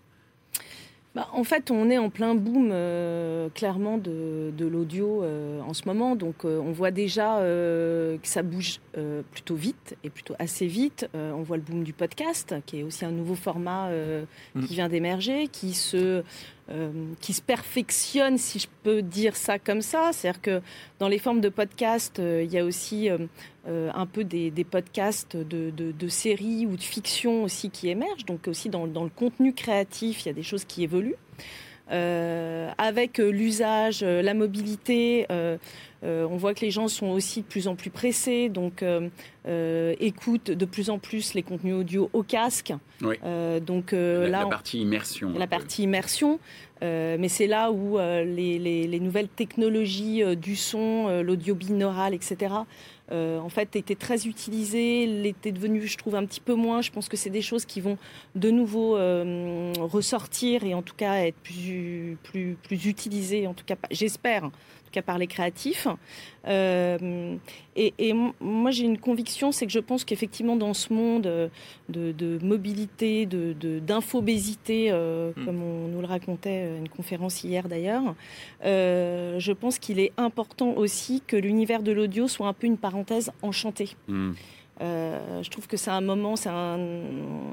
[1.14, 5.73] Bah, en fait, on est en plein boom euh, clairement de, de l'audio euh, en
[5.73, 6.14] ce moment.
[6.16, 10.66] Donc, euh, on voit déjà euh, que ça bouge euh, plutôt vite et plutôt assez
[10.66, 11.09] vite.
[11.14, 14.64] Euh, on voit le boom du podcast, qui est aussi un nouveau format euh, Mm.
[14.64, 16.23] qui vient d'émerger, qui se
[16.68, 20.11] euh, qui se perfectionne, si je peux dire ça comme ça.
[20.12, 20.62] C'est-à-dire que
[20.98, 25.37] dans les formes de podcast, euh, il y a aussi euh, un peu des, podcasts
[25.37, 28.24] de, de- séries ou de fiction aussi qui émergent.
[28.26, 31.16] Donc aussi dans le contenu créatif, il y a des choses qui évoluent.
[31.92, 35.57] Euh, avec euh, l'usage, euh, la mobilité, euh,
[36.03, 38.83] euh, on voit que les gens sont aussi de plus en plus pressés, donc
[40.01, 42.72] écoutent de plus en plus les contenus audio au casque.
[43.03, 43.16] Oui.
[43.64, 45.33] Donc la, là, la partie immersion.
[45.37, 46.38] la partie immersion.
[46.83, 52.55] Mais c'est là où les, les- les nouvelles technologies du son, l'audio binaural, etc.,
[53.12, 56.83] euh, en fait, étaient très utilisées, l'étaient devenues, je trouve, un petit peu moins.
[56.83, 57.99] Je pense que c'est des choses qui vont
[58.35, 63.64] de nouveau euh, ressortir et en tout cas être plus, plus, plus utilisées, en tout
[63.64, 64.51] cas, j'espère,
[64.97, 65.89] en tout cas par les créatifs.
[66.49, 67.37] Euh,
[67.77, 71.49] et, moi, j'ai une conviction, c'est que je pense qu'effectivement, dans ce monde euh,
[71.89, 75.45] de, de mobilité, de, de- d'infobésité, euh, Mm.
[75.45, 78.15] comme on nous le racontait à une conférence hier d'ailleurs,
[78.65, 82.79] euh, je pense qu'il est important aussi que l'univers de l'audio soit un peu une
[82.79, 83.91] parenthèse enchantée.
[84.09, 84.33] Hmm.
[84.83, 86.79] Euh, je trouve que c'est un moment, c'est un,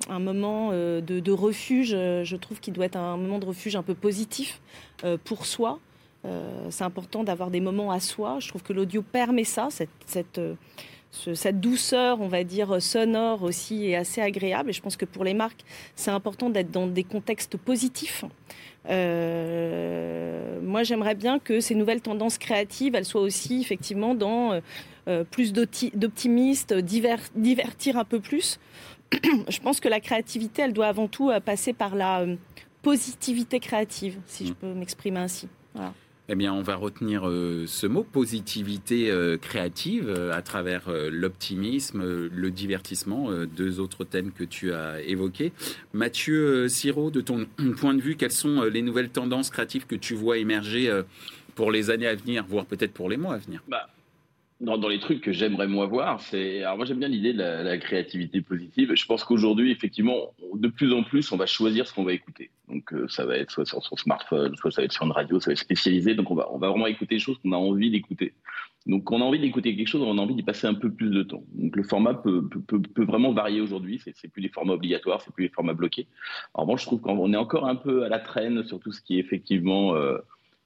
[0.10, 1.92] un moment euh, de, de refuge.
[1.92, 4.62] Je trouve qu'il doit être un moment de refuge un peu positif
[5.06, 5.80] euh, pour soi.
[6.26, 8.38] Euh, c'est important d'avoir des moments à soi.
[8.40, 10.56] Je trouve que l'audio permet ça, cette, cette, euh,
[11.12, 14.70] ce- cette douceur, on va dire, sonore aussi est assez agréable.
[14.70, 15.64] Et je pense que pour les marques,
[15.96, 18.24] c'est important d'être dans des contextes positifs.
[18.90, 24.62] Euh, moi, j'aimerais bien que ces nouvelles tendances créatives, elles soient aussi effectivement dans euh,
[25.08, 28.60] euh, plus d'opti- d'optimistes, diver- divertir un peu plus.
[29.50, 32.36] je pense que la créativité, elle doit avant tout euh, passer par la euh,
[32.82, 35.48] positivité créative, si je peux m'exprimer ainsi.
[35.74, 35.94] Voilà.
[36.30, 42.02] Eh bien, on va retenir euh, ce mot, positivité euh, créative, euh, à travers l'optimisme,
[42.28, 45.52] le divertissement, deux autres thèmes que tu as évoqués.
[45.92, 47.46] Mathieu Siro, de ton
[47.78, 50.90] point de vue, quelles sont les nouvelles tendances créatives que tu vois émerger
[51.56, 53.62] pour les années à venir, voire peut-être pour les mois à venir?
[53.68, 53.90] Bah,
[54.64, 56.64] dans, les trucs que j'aimerais moi voir, c'est.
[56.64, 58.94] Alors, moi, j'aime bien l'idée de la, créativité positive.
[58.96, 62.50] Je pense qu'aujourd'hui, effectivement, de plus en plus, on va choisir ce qu'on va écouter.
[62.70, 65.12] Donc, euh, ça va être soit sur son smartphone, soit ça va être sur une
[65.12, 66.16] radio, ça va être spécialisé.
[66.16, 68.34] Donc, on va, on va vraiment écouter des choses qu'on a envie d'écouter.
[68.86, 71.10] Donc, on a envie d'écouter quelque chose, on a envie d'y passer un peu plus
[71.10, 71.44] de temps.
[71.54, 74.00] Donc, le format peut, peut, peut- peut vraiment varier aujourd'hui.
[74.04, 76.08] C'est c'est plus des formats obligatoires, c'est plus des formats bloqués.
[76.54, 79.02] En revanche, je trouve qu'on est encore un peu à la traîne sur tout ce
[79.02, 79.96] qui est effectivement.
[79.96, 80.18] euh,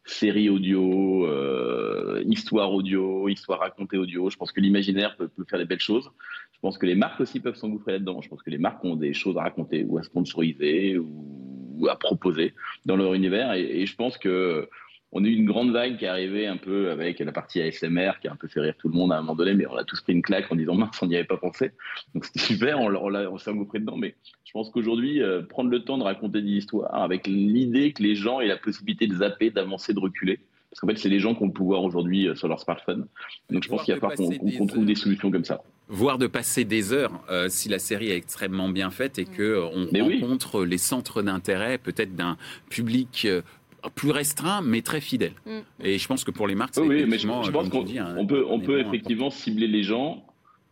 [0.10, 4.30] série audio, euh, histoire audio, histoire racontée audio.
[4.30, 6.10] Je pense que l'imaginaire peut, faire des belles choses.
[6.54, 8.22] Je pense que les marques aussi peuvent s'engouffrer là-dedans.
[8.22, 11.96] Je pense que les marques ont des choses à raconter ou à sponsoriser ou, à
[11.96, 12.54] proposer
[12.86, 13.54] dans leur univers.
[13.54, 14.68] Et je pense que
[15.14, 18.12] on a eu une grande vague qui est arrivée un peu avec la partie ASMR
[18.22, 19.76] qui a un peu fait rire tout le monde à un moment donné, mais on
[19.76, 21.72] a tous pris une claque en disant mince, on n'y avait pas pensé.
[22.14, 23.96] Donc c'était super, on, on, on s'est engouffré dedans.
[23.98, 24.16] Mais
[24.46, 28.16] je pense qu'aujourd'hui, euh, prendre le temps de raconter des histoires avec l'idée que les
[28.16, 30.40] gens aient la possibilité de zapper, d'avancer, de reculer.
[30.70, 33.08] Parce qu'en fait, c'est les gens qui ont le pouvoir aujourd'hui euh, sur leur smartphone.
[33.50, 35.62] Donc je pense qu'il va falloir qu'on qu'on- qu'on des trouve des solutions comme ça.
[35.88, 39.42] voire de passer des heures euh, si la série est extrêmement bien faite et que
[39.42, 40.20] euh, on Mais oui.
[40.22, 42.36] rencontre les centres d'intérêt peut-être d'un
[42.70, 43.26] public
[43.90, 45.34] plus restreint mais très fidèle.
[45.46, 45.60] Mm.
[45.84, 47.86] Et je pense que pour les marques, c'est Oui, oui, mais je, pense qu'on
[48.18, 50.24] on peut, on peut effectivement cibler les gens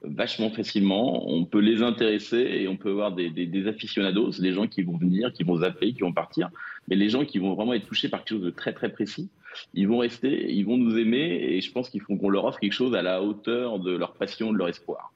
[0.08, 4.54] vachement facilement, on peut les intéresser et on peut avoir des, des, des aficionados, des
[4.54, 6.50] gens qui vont venir, qui vont zapper, qui vont partir,
[6.88, 9.30] mais les gens qui vont vraiment être touchés par quelque chose de très très précis,
[9.74, 12.60] ils vont rester, ils vont nous aimer et je pense qu'il faut qu'on leur offre
[12.60, 15.12] quelque chose à la hauteur de leur passion, de leur espoir.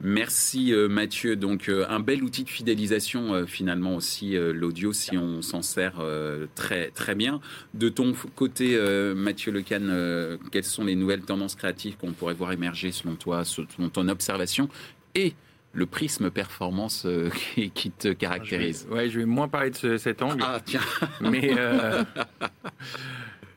[0.00, 1.36] Merci euh, Mathieu.
[1.36, 6.00] Donc euh, un bel outil de fidélisation euh, finalement aussi l'audio si on s'en sert
[6.54, 7.40] très très bien.
[7.74, 8.78] De ton côté
[9.14, 13.88] Mathieu Lecan, quelles sont les nouvelles tendances créatives qu'on pourrait voir émerger selon toi, selon
[13.88, 14.68] ton observation
[15.14, 15.34] et
[15.72, 17.06] le prisme performance
[17.54, 18.84] qui, qui te caractérise?
[18.88, 20.80] Je vais, ouais, je vais moins parler de ce- cet angle, Ah tiens,
[21.20, 22.02] mais euh,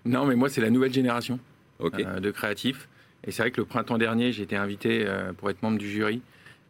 [0.06, 1.39] non, mais moi c'est la nouvelle génération
[1.80, 2.88] de créatifs.
[3.27, 5.89] Et c'est vrai que le printemps dernier, j'ai été invité euh, pour être membre du
[5.89, 6.21] jury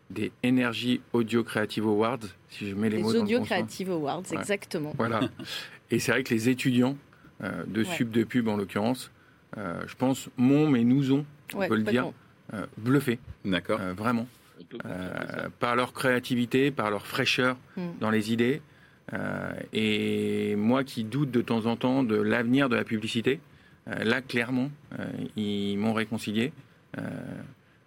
[0.09, 3.41] des Energy Audio Creative Awards, si je mets les, Les mots dans le Audio.
[3.43, 4.37] Creative Awards, Ouais.
[4.37, 4.93] exactement.
[4.97, 5.19] Voilà.
[5.91, 6.97] Et c'est vrai que les étudiants
[7.43, 7.85] euh, de Ouais.
[7.95, 9.11] sub de pub en l'occurrence,
[9.57, 12.11] euh, je pense m'ont mais nous ont, on Ouais, peut le dire,
[12.53, 13.79] euh, bluffé, D'accord.
[13.81, 14.27] euh, vraiment,
[14.85, 17.81] euh, par leur créativité, par leur fraîcheur Mm.
[17.99, 18.61] dans les idées.
[19.13, 23.56] Euh, et moi qui doute de temps en temps de l'avenir de la publicité, euh,
[24.03, 24.69] là clairement,
[24.99, 26.51] euh, ils m'ont réconcilié.
[26.97, 27.01] Euh,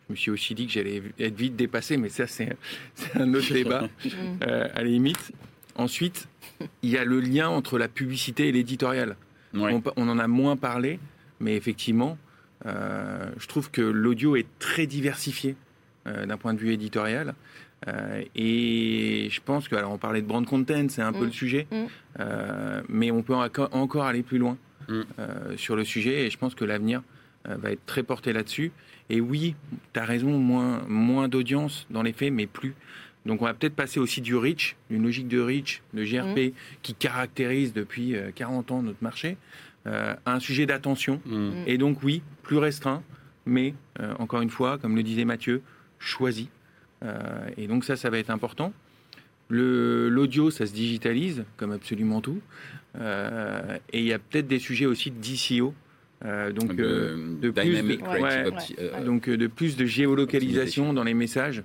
[0.09, 2.57] je me suis aussi dit que j'allais être vite dépassé, mais ça c'est
[3.15, 3.89] un autre débat
[4.43, 5.33] euh, à la limite.
[5.77, 6.29] Ensuite,
[6.83, 9.17] il y a le lien entre la publicité et l'éditorial.
[9.55, 9.73] Ouais.
[9.73, 10.99] On, on en a moins parlé,
[11.41, 12.19] mais effectivement,
[12.67, 15.57] euh, je trouve que l'audio est très diversifié
[16.07, 17.35] euh, d'un point de vue éditorial.
[17.89, 21.27] Euh, et je pense que, alors on parlait de brand content, c'est un peu Mm.
[21.27, 21.77] le sujet, Mm.
[22.21, 24.59] euh, mais on peut enco- encore aller plus loin
[24.89, 25.01] Mm.
[25.19, 27.03] euh, sur le sujet, et je pense que l'avenir
[27.49, 28.73] euh, va être très porté là-dessus.
[29.09, 29.55] Et oui,
[29.93, 32.75] tu as raison, moins, moins d'audience dans les faits, mais plus.
[33.27, 36.95] Donc on va peut-être passer aussi du reach, une logique de reach, de GRP, qui
[36.95, 39.37] caractérise depuis euh, 40 ans notre marché,
[39.87, 41.21] euh, à un sujet d'attention.
[41.27, 41.51] Mm.
[41.67, 43.03] Et donc oui, plus restreint,
[43.47, 45.63] mais euh, encore une fois, comme le disait Mathieu,
[45.99, 46.49] choisi.
[47.03, 48.73] Euh, et donc ça, ça va être important.
[49.51, 52.41] Le- L'audio, ça se digitalise, comme absolument tout.
[52.99, 55.75] Euh, et il y a peut-être des sujets aussi de DCO.
[56.25, 58.45] euh, donc, De- euh, de plus de- ouais,
[59.05, 61.63] donc de plus de géolocalisation dans les messages.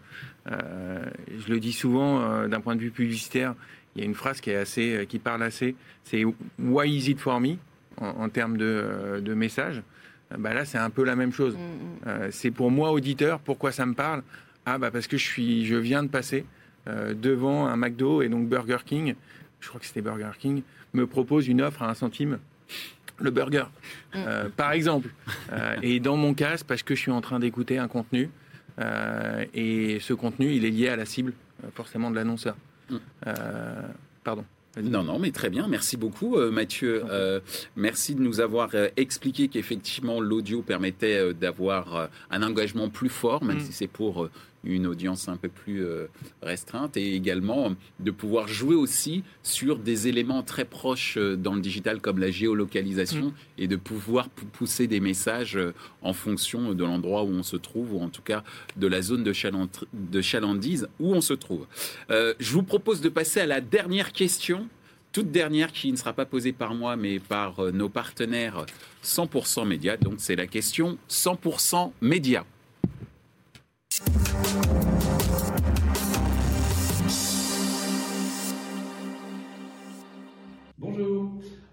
[0.49, 1.03] Euh,
[1.45, 3.55] je le dis souvent euh, d'un point de vue publicitaire,
[3.95, 5.75] il y a une phrase qui est assez, euh, qui parle assez.
[6.03, 6.23] C'est
[6.59, 7.55] Why is it for me?
[7.97, 9.81] en, en termes de, de message.
[10.31, 11.55] Euh, Bah là, c'est un peu la même chose.
[11.55, 12.07] Mm, mm.
[12.07, 13.39] Euh, c'est pour moi auditeur.
[13.39, 14.21] Pourquoi ça me parle?
[14.65, 16.45] Ah bah parce que je suis, je viens de passer euh,
[16.87, 19.15] devant un McDo et donc Burger King.
[19.59, 20.61] Je crois que c'était Burger King
[20.93, 22.39] me propose une offre à un centime
[23.19, 23.65] le burger,
[24.15, 25.09] euh, par exemple.
[25.53, 28.29] Euh, et dans mon cas, c'est parce que je suis en train d'écouter un contenu
[28.79, 32.55] euh, et ce contenu, il est lié à la cible, euh, forcément de l'annonceur.
[32.89, 32.95] Mm.
[33.27, 33.81] Euh,
[34.23, 34.43] pardon.
[34.83, 35.67] Non, non, mais très bien.
[35.69, 37.05] Merci beaucoup, euh, Mathieu.
[37.09, 37.39] Euh,
[37.77, 43.07] merci de nous avoir euh, expliqué qu'effectivement, l'audio permettait euh, d'avoir euh, un engagement plus
[43.07, 43.61] fort, même Mm.
[43.61, 44.31] si c'est pour euh,
[44.65, 46.08] une audience un peu plus euh,
[46.41, 51.54] restreinte, et également euh, de pouvoir jouer aussi sur des éléments très proches euh, dans
[51.56, 53.34] le digital, comme la géolocalisation, Mm.
[53.59, 55.57] et de pouvoir pou- pousser des messages
[56.01, 58.43] en fonction de l'endroit où on se trouve, ou en tout cas
[58.76, 61.66] de la zone de, chaland- de chalandise où on se trouve.
[62.09, 64.68] Euh, je vous propose de passer à la dernière question
[65.11, 68.66] toute dernière qui ne sera pas posée par moi, mais par nos partenaires
[69.03, 69.95] 100% médias.
[69.95, 72.43] Donc c'est la question 100% médias.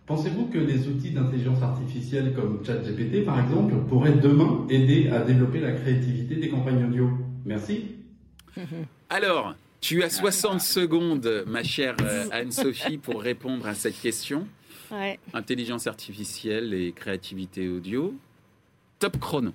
[0.07, 5.61] Pensez-vous que des outils d'intelligence artificielle comme ChatGPT, par exemple, pourraient demain aider à développer
[5.61, 7.11] la créativité des campagnes audio?
[7.45, 7.87] Merci.
[9.11, 14.47] Alors, tu as 60 secondes, ma chère euh, Anne-Sophie, pour répondre à cette question.
[14.91, 15.19] Ouais.
[15.33, 18.15] Intelligence artificielle et créativité audio.
[18.99, 19.53] Top chrono.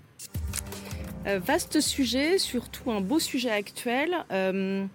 [1.28, 4.12] Euh, vaste sujet, surtout un beau sujet actuel.
[4.32, 4.86] Euh,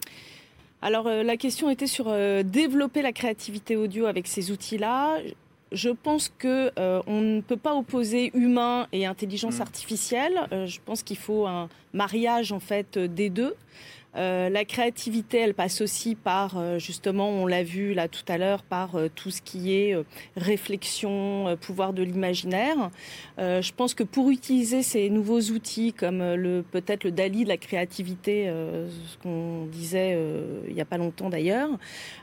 [0.83, 5.19] alors euh, la question était sur euh, développer la créativité audio avec ces outils-là.
[5.71, 9.63] Je pense que euh, on ne peut pas opposer humain et intelligence Mm.
[9.63, 10.41] artificielle.
[10.53, 13.55] Euh, je pense qu'il faut un mariage en fait des deux.
[14.15, 18.37] Euh, la créativité, elle passe aussi par, euh, justement, on l'a vu là tout à
[18.37, 19.97] l'heure, par euh, tout ce qui est
[20.37, 22.91] réflexion, pouvoir de l'imaginaire.
[23.39, 27.57] Je pense que pour utiliser ces nouveaux outils comme le peut-être le Dali de la
[27.57, 30.19] créativité, ce qu'on disait
[30.69, 31.71] il n'y a pas longtemps d'ailleurs,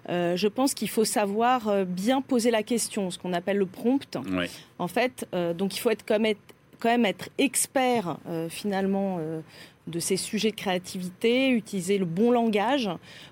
[0.07, 4.17] je pense qu'il faut savoir bien poser la question, ce qu'on appelle le prompt.
[4.31, 4.49] Ouais.
[4.77, 9.17] En fait, donc il faut être quand même être, quand même être expert euh, finalement
[9.19, 9.41] euh,
[9.89, 12.89] de ces sujets de créativité, utiliser le bon langage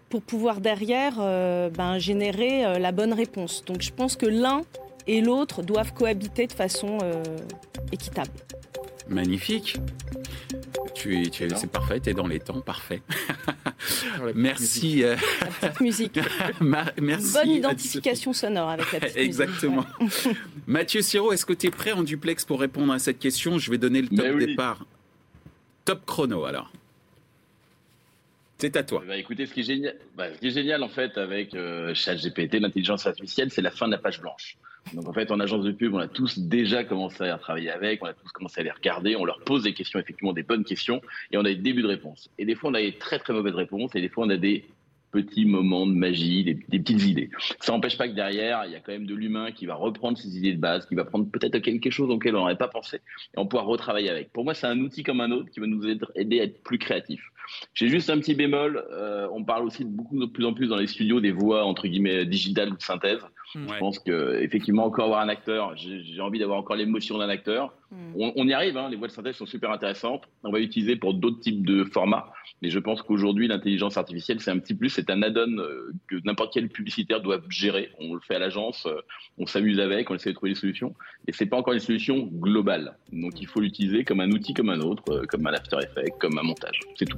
[0.10, 3.64] pour pouvoir derrière euh, ben, générer euh, la bonne réponse.
[3.66, 4.62] Donc je pense que l'un
[5.08, 7.24] et l'autre doivent cohabiter de façon euh,
[7.92, 8.32] équitable.
[9.08, 9.78] Magnifique.
[10.94, 13.02] Tu es, tu es- c'est parfait, tu es dans les temps, parfait.
[14.36, 15.02] Merci.
[15.04, 16.20] La petite musique.
[16.60, 17.34] ma- merci.
[17.34, 19.26] Bonne identification sonore avec la petite musique.
[19.30, 19.86] Exactement.
[20.68, 23.58] Mathieu Siro, est-ce que tu es prêt en duplex pour répondre à cette question?
[23.60, 24.46] Je vais donner le top oui.
[24.48, 24.86] départ.
[25.88, 26.70] Top chrono alors.
[28.58, 29.02] C'est à toi.
[29.16, 32.56] Écoutez, ce qui est génial, bah, ce qui est génial en fait avec euh, ChatGPT,
[32.56, 34.58] l'intelligence artificielle, c'est la fin de la page blanche.
[34.94, 38.04] Donc en fait, en agence de pub, on a tous déjà commencé à travailler avec,
[38.04, 40.66] on a tous commencé à les regarder, on leur pose des questions, effectivement des bonnes
[40.66, 42.30] questions, et on a des débuts de réponses.
[42.38, 44.36] Et des fois, on a des très très mauvaises réponses, et des fois, on a
[44.36, 44.66] des
[45.12, 47.30] petits moments de magie, des, petites idées.
[47.60, 50.18] Ça n'empêche pas que derrière, il y a quand même de l'humain qui va reprendre
[50.18, 52.98] ses idées de base, qui va prendre peut-être quelque chose auquel on n'aurait pas pensé,
[52.98, 54.32] et on pourra retravailler avec.
[54.32, 56.78] Pour moi, c'est un outil comme un autre qui va nous aider à être plus
[56.78, 57.32] créatifs.
[57.74, 58.84] J'ai juste un petit bémol.
[58.92, 61.64] euh, on parle aussi de beaucoup de plus en plus dans les studios des voix
[61.66, 63.22] entre guillemets digitales ou de synthèse.
[63.56, 63.80] Je Ouais.
[63.80, 67.74] pense que effectivement encore avoir un acteur, j'ai envie d'avoir encore l'émotion d'un acteur.
[67.92, 67.96] Mm.
[68.20, 68.76] On, on y arrive.
[68.76, 70.24] Hein, les voix de synthèse sont super intéressantes.
[70.44, 72.34] On va l'utiliser pour d'autres types de formats.
[72.62, 76.18] Mais je pense qu'aujourd'hui l'intelligence artificielle c'est un petit plus, c'est un add-on euh, que
[76.26, 77.90] n'importe quel publicitaire doit gérer.
[78.00, 79.00] On le fait à l'agence, euh,
[79.38, 80.94] on s'amuse avec, on essaie de trouver des solutions.
[81.28, 82.98] Et c'est pas encore une solution globale.
[83.14, 86.38] Donc il faut l'utiliser comme un outil comme un autre, comme un After Effects, comme
[86.38, 86.80] un montage.
[86.96, 87.18] C'est tout.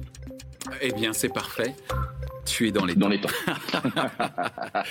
[0.82, 1.74] Eh bien, c'est parfait.
[2.44, 3.12] Tu es dans les Dans temps.
[3.12, 3.92] les temps.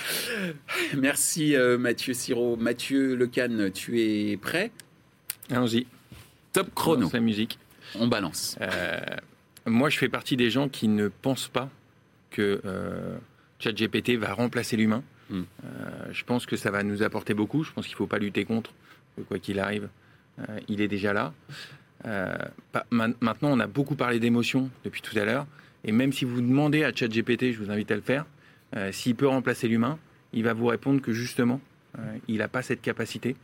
[0.96, 2.56] Merci euh, Mathieu Siro.
[2.56, 4.70] Mathieu Lecan, tu es prêt?
[5.50, 5.86] Allons-y.
[6.52, 7.02] Top chrono.
[7.02, 7.58] Lance la musique.
[7.98, 8.56] On balance.
[8.60, 8.98] Euh,
[9.66, 11.68] moi, je fais partie des gens qui ne pensent pas
[12.30, 13.16] que euh,
[13.58, 15.02] ChatGPT va remplacer l'humain.
[15.28, 15.42] Hmm.
[15.64, 15.68] Euh,
[16.12, 17.62] je pense que ça va nous apporter beaucoup.
[17.64, 18.72] Je pense qu'il ne faut pas lutter contre.
[19.28, 19.88] Quoi qu'il arrive,
[20.38, 21.34] euh, il est déjà là.
[22.06, 22.34] Euh,
[22.72, 25.46] pas- maintenant, on a beaucoup parlé d'émotions depuis tout à l'heure.
[25.84, 28.26] Et même si vous demandez à ChatGPT, je vous invite à le faire,
[28.76, 29.98] euh, s'il peut remplacer l'humain,
[30.32, 31.60] il va vous répondre que justement,
[31.98, 33.36] euh, il n'a pas cette capacité.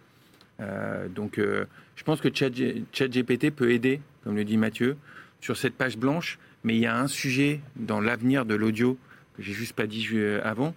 [0.60, 2.50] Euh, donc, je pense que Chat-
[2.92, 4.96] ChatGPT peut aider, comme le dit Mathieu,
[5.40, 6.38] sur cette page blanche.
[6.64, 8.98] Mais il y a un sujet dans l'avenir de l'audio
[9.36, 10.08] que j'ai juste pas dit
[10.42, 10.74] avant.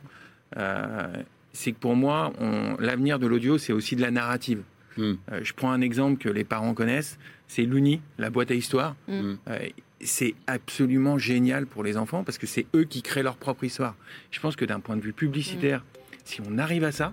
[1.51, 2.31] C'est que pour moi,
[2.79, 4.61] l'avenir de l'audio, c'est aussi de la narrative.
[4.97, 5.13] Hmm.
[5.41, 7.17] Je prends un exemple que les parents connaissent,
[7.49, 8.95] c'est Looney, la boîte à histoire.
[9.09, 9.33] Mm.
[9.49, 9.59] Euh,
[10.01, 13.95] c'est absolument génial pour les enfants parce que c'est eux qui créent leur propre histoire.
[14.31, 15.83] Je pense que d'un point de vue publicitaire,
[16.23, 17.11] si on arrive à ça,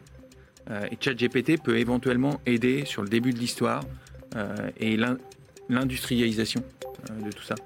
[0.70, 3.82] euh, et ChatGPT peut éventuellement aider sur le début de l'histoire
[4.36, 5.18] euh, et l'in-
[5.68, 6.62] l'industrialisation
[7.10, 7.56] euh, de tout ça.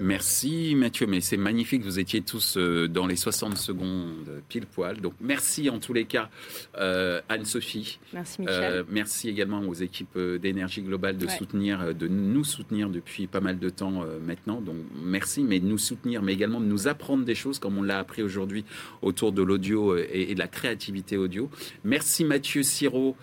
[0.00, 4.14] Merci Mathieu, mais c'est magnifique, vous étiez tous euh, dans les 60 secondes
[4.48, 5.00] pile poil.
[5.00, 6.30] Donc merci en tous les cas
[6.78, 7.98] euh, Anne-Sophie.
[8.12, 8.54] Merci Michel.
[8.72, 11.36] Euh, merci également aux équipes d'énergie globale de Ouais.
[11.36, 14.60] soutenir, de nous soutenir depuis pas mal de temps euh, maintenant.
[14.60, 17.82] Donc merci, mais de nous soutenir, mais également de nous apprendre des choses comme on
[17.82, 18.64] l'a appris aujourd'hui
[19.02, 21.50] autour de l'audio et, et de la créativité audio.
[21.84, 23.16] Merci Mathieu Siro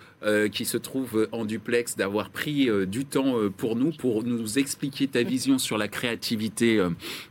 [0.50, 5.22] qui se trouve en duplex d'avoir pris du temps pour nous, pour nous expliquer ta
[5.22, 6.90] vision sur la créativité euh,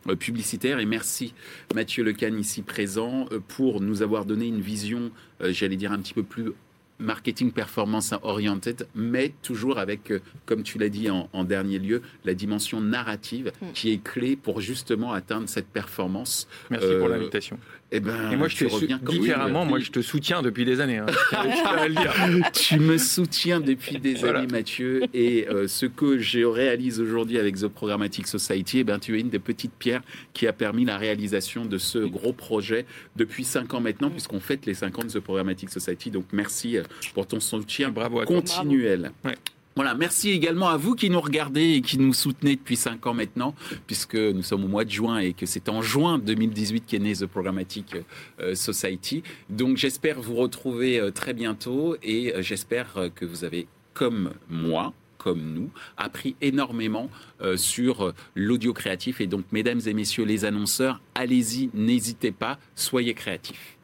[0.10, 0.80] euh, publicitaire.
[0.80, 1.34] Et merci
[1.74, 5.12] Mathieu Lecan ici présent euh, pour nous avoir donné une vision,
[5.42, 6.52] j'allais dire un petit peu plus
[6.98, 10.14] marketing performance oriented, mais toujours avec,
[10.46, 13.66] comme tu l'as dit en, en dernier lieu, la dimension narrative Mm.
[13.74, 16.48] qui est clé pour justement atteindre cette performance.
[16.70, 17.60] Merci Euh, pour l'invitation.
[17.96, 19.70] Et, ben, Et moi, je te reviens quand- différemment, oui.
[19.70, 20.98] moi, je te soutiens depuis des années.
[20.98, 21.06] hein.
[21.32, 22.52] Je le dire.
[22.54, 24.40] tu me soutiens depuis des Voilà.
[24.40, 29.00] années, Mathieu, et euh, ce que je réalise aujourd'hui avec The Programmatic Society, eh ben,
[29.00, 30.02] tu es une des petites pierres
[30.34, 32.86] qui a permis la réalisation de ce gros projet
[33.16, 36.12] depuis cinq ans maintenant, puisqu'on fête les cinq ans de The Programmatic Society.
[36.12, 36.84] Donc, merci euh,
[37.14, 38.36] pour ton soutien Bravo à toi.
[38.36, 39.12] continuel.
[39.24, 39.36] Ouais.
[39.78, 43.14] Voilà, merci également à vous qui nous regardez et qui nous soutenez depuis 5 ans
[43.14, 43.54] maintenant,
[43.88, 47.14] puisque nous sommes au mois de juin et que c'est en juin 2018 qu'est né
[47.14, 47.98] The Programmatic
[48.40, 49.22] euh, Society.
[49.50, 54.94] Donc j'espère vous retrouver euh, très bientôt et euh, j'espère que vous avez, comme moi,
[55.18, 57.10] comme nous, appris énormément
[57.58, 59.20] sur l'audio créatif.
[59.20, 63.78] Et donc, mesdames et messieurs les annonceurs, allez-y, n'hésitez pas, soyez créatifs.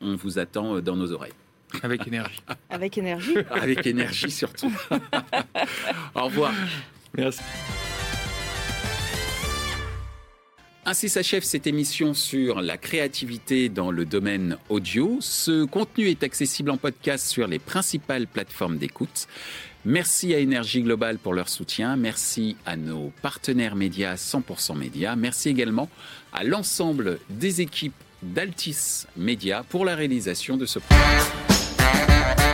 [0.00, 1.32] On vous attend dans nos oreilles.
[1.82, 2.40] Avec énergie.
[2.70, 3.36] Avec énergie.
[3.50, 4.72] Avec énergie surtout.
[6.14, 6.52] Au revoir.
[7.16, 7.40] Merci.
[10.86, 15.16] Ainsi s'achève cette émission sur la créativité dans le domaine audio.
[15.20, 19.26] Ce contenu est accessible en podcast sur les principales plateformes d'écoute.
[19.86, 21.96] Merci à Énergie Globale pour leur soutien.
[21.96, 25.16] Merci à nos partenaires médias 100% médias.
[25.16, 25.88] Merci également
[26.34, 31.53] à l'ensemble des équipes d'Altis Média pour la réalisation de ce programme.
[31.84, 32.53] Thank you.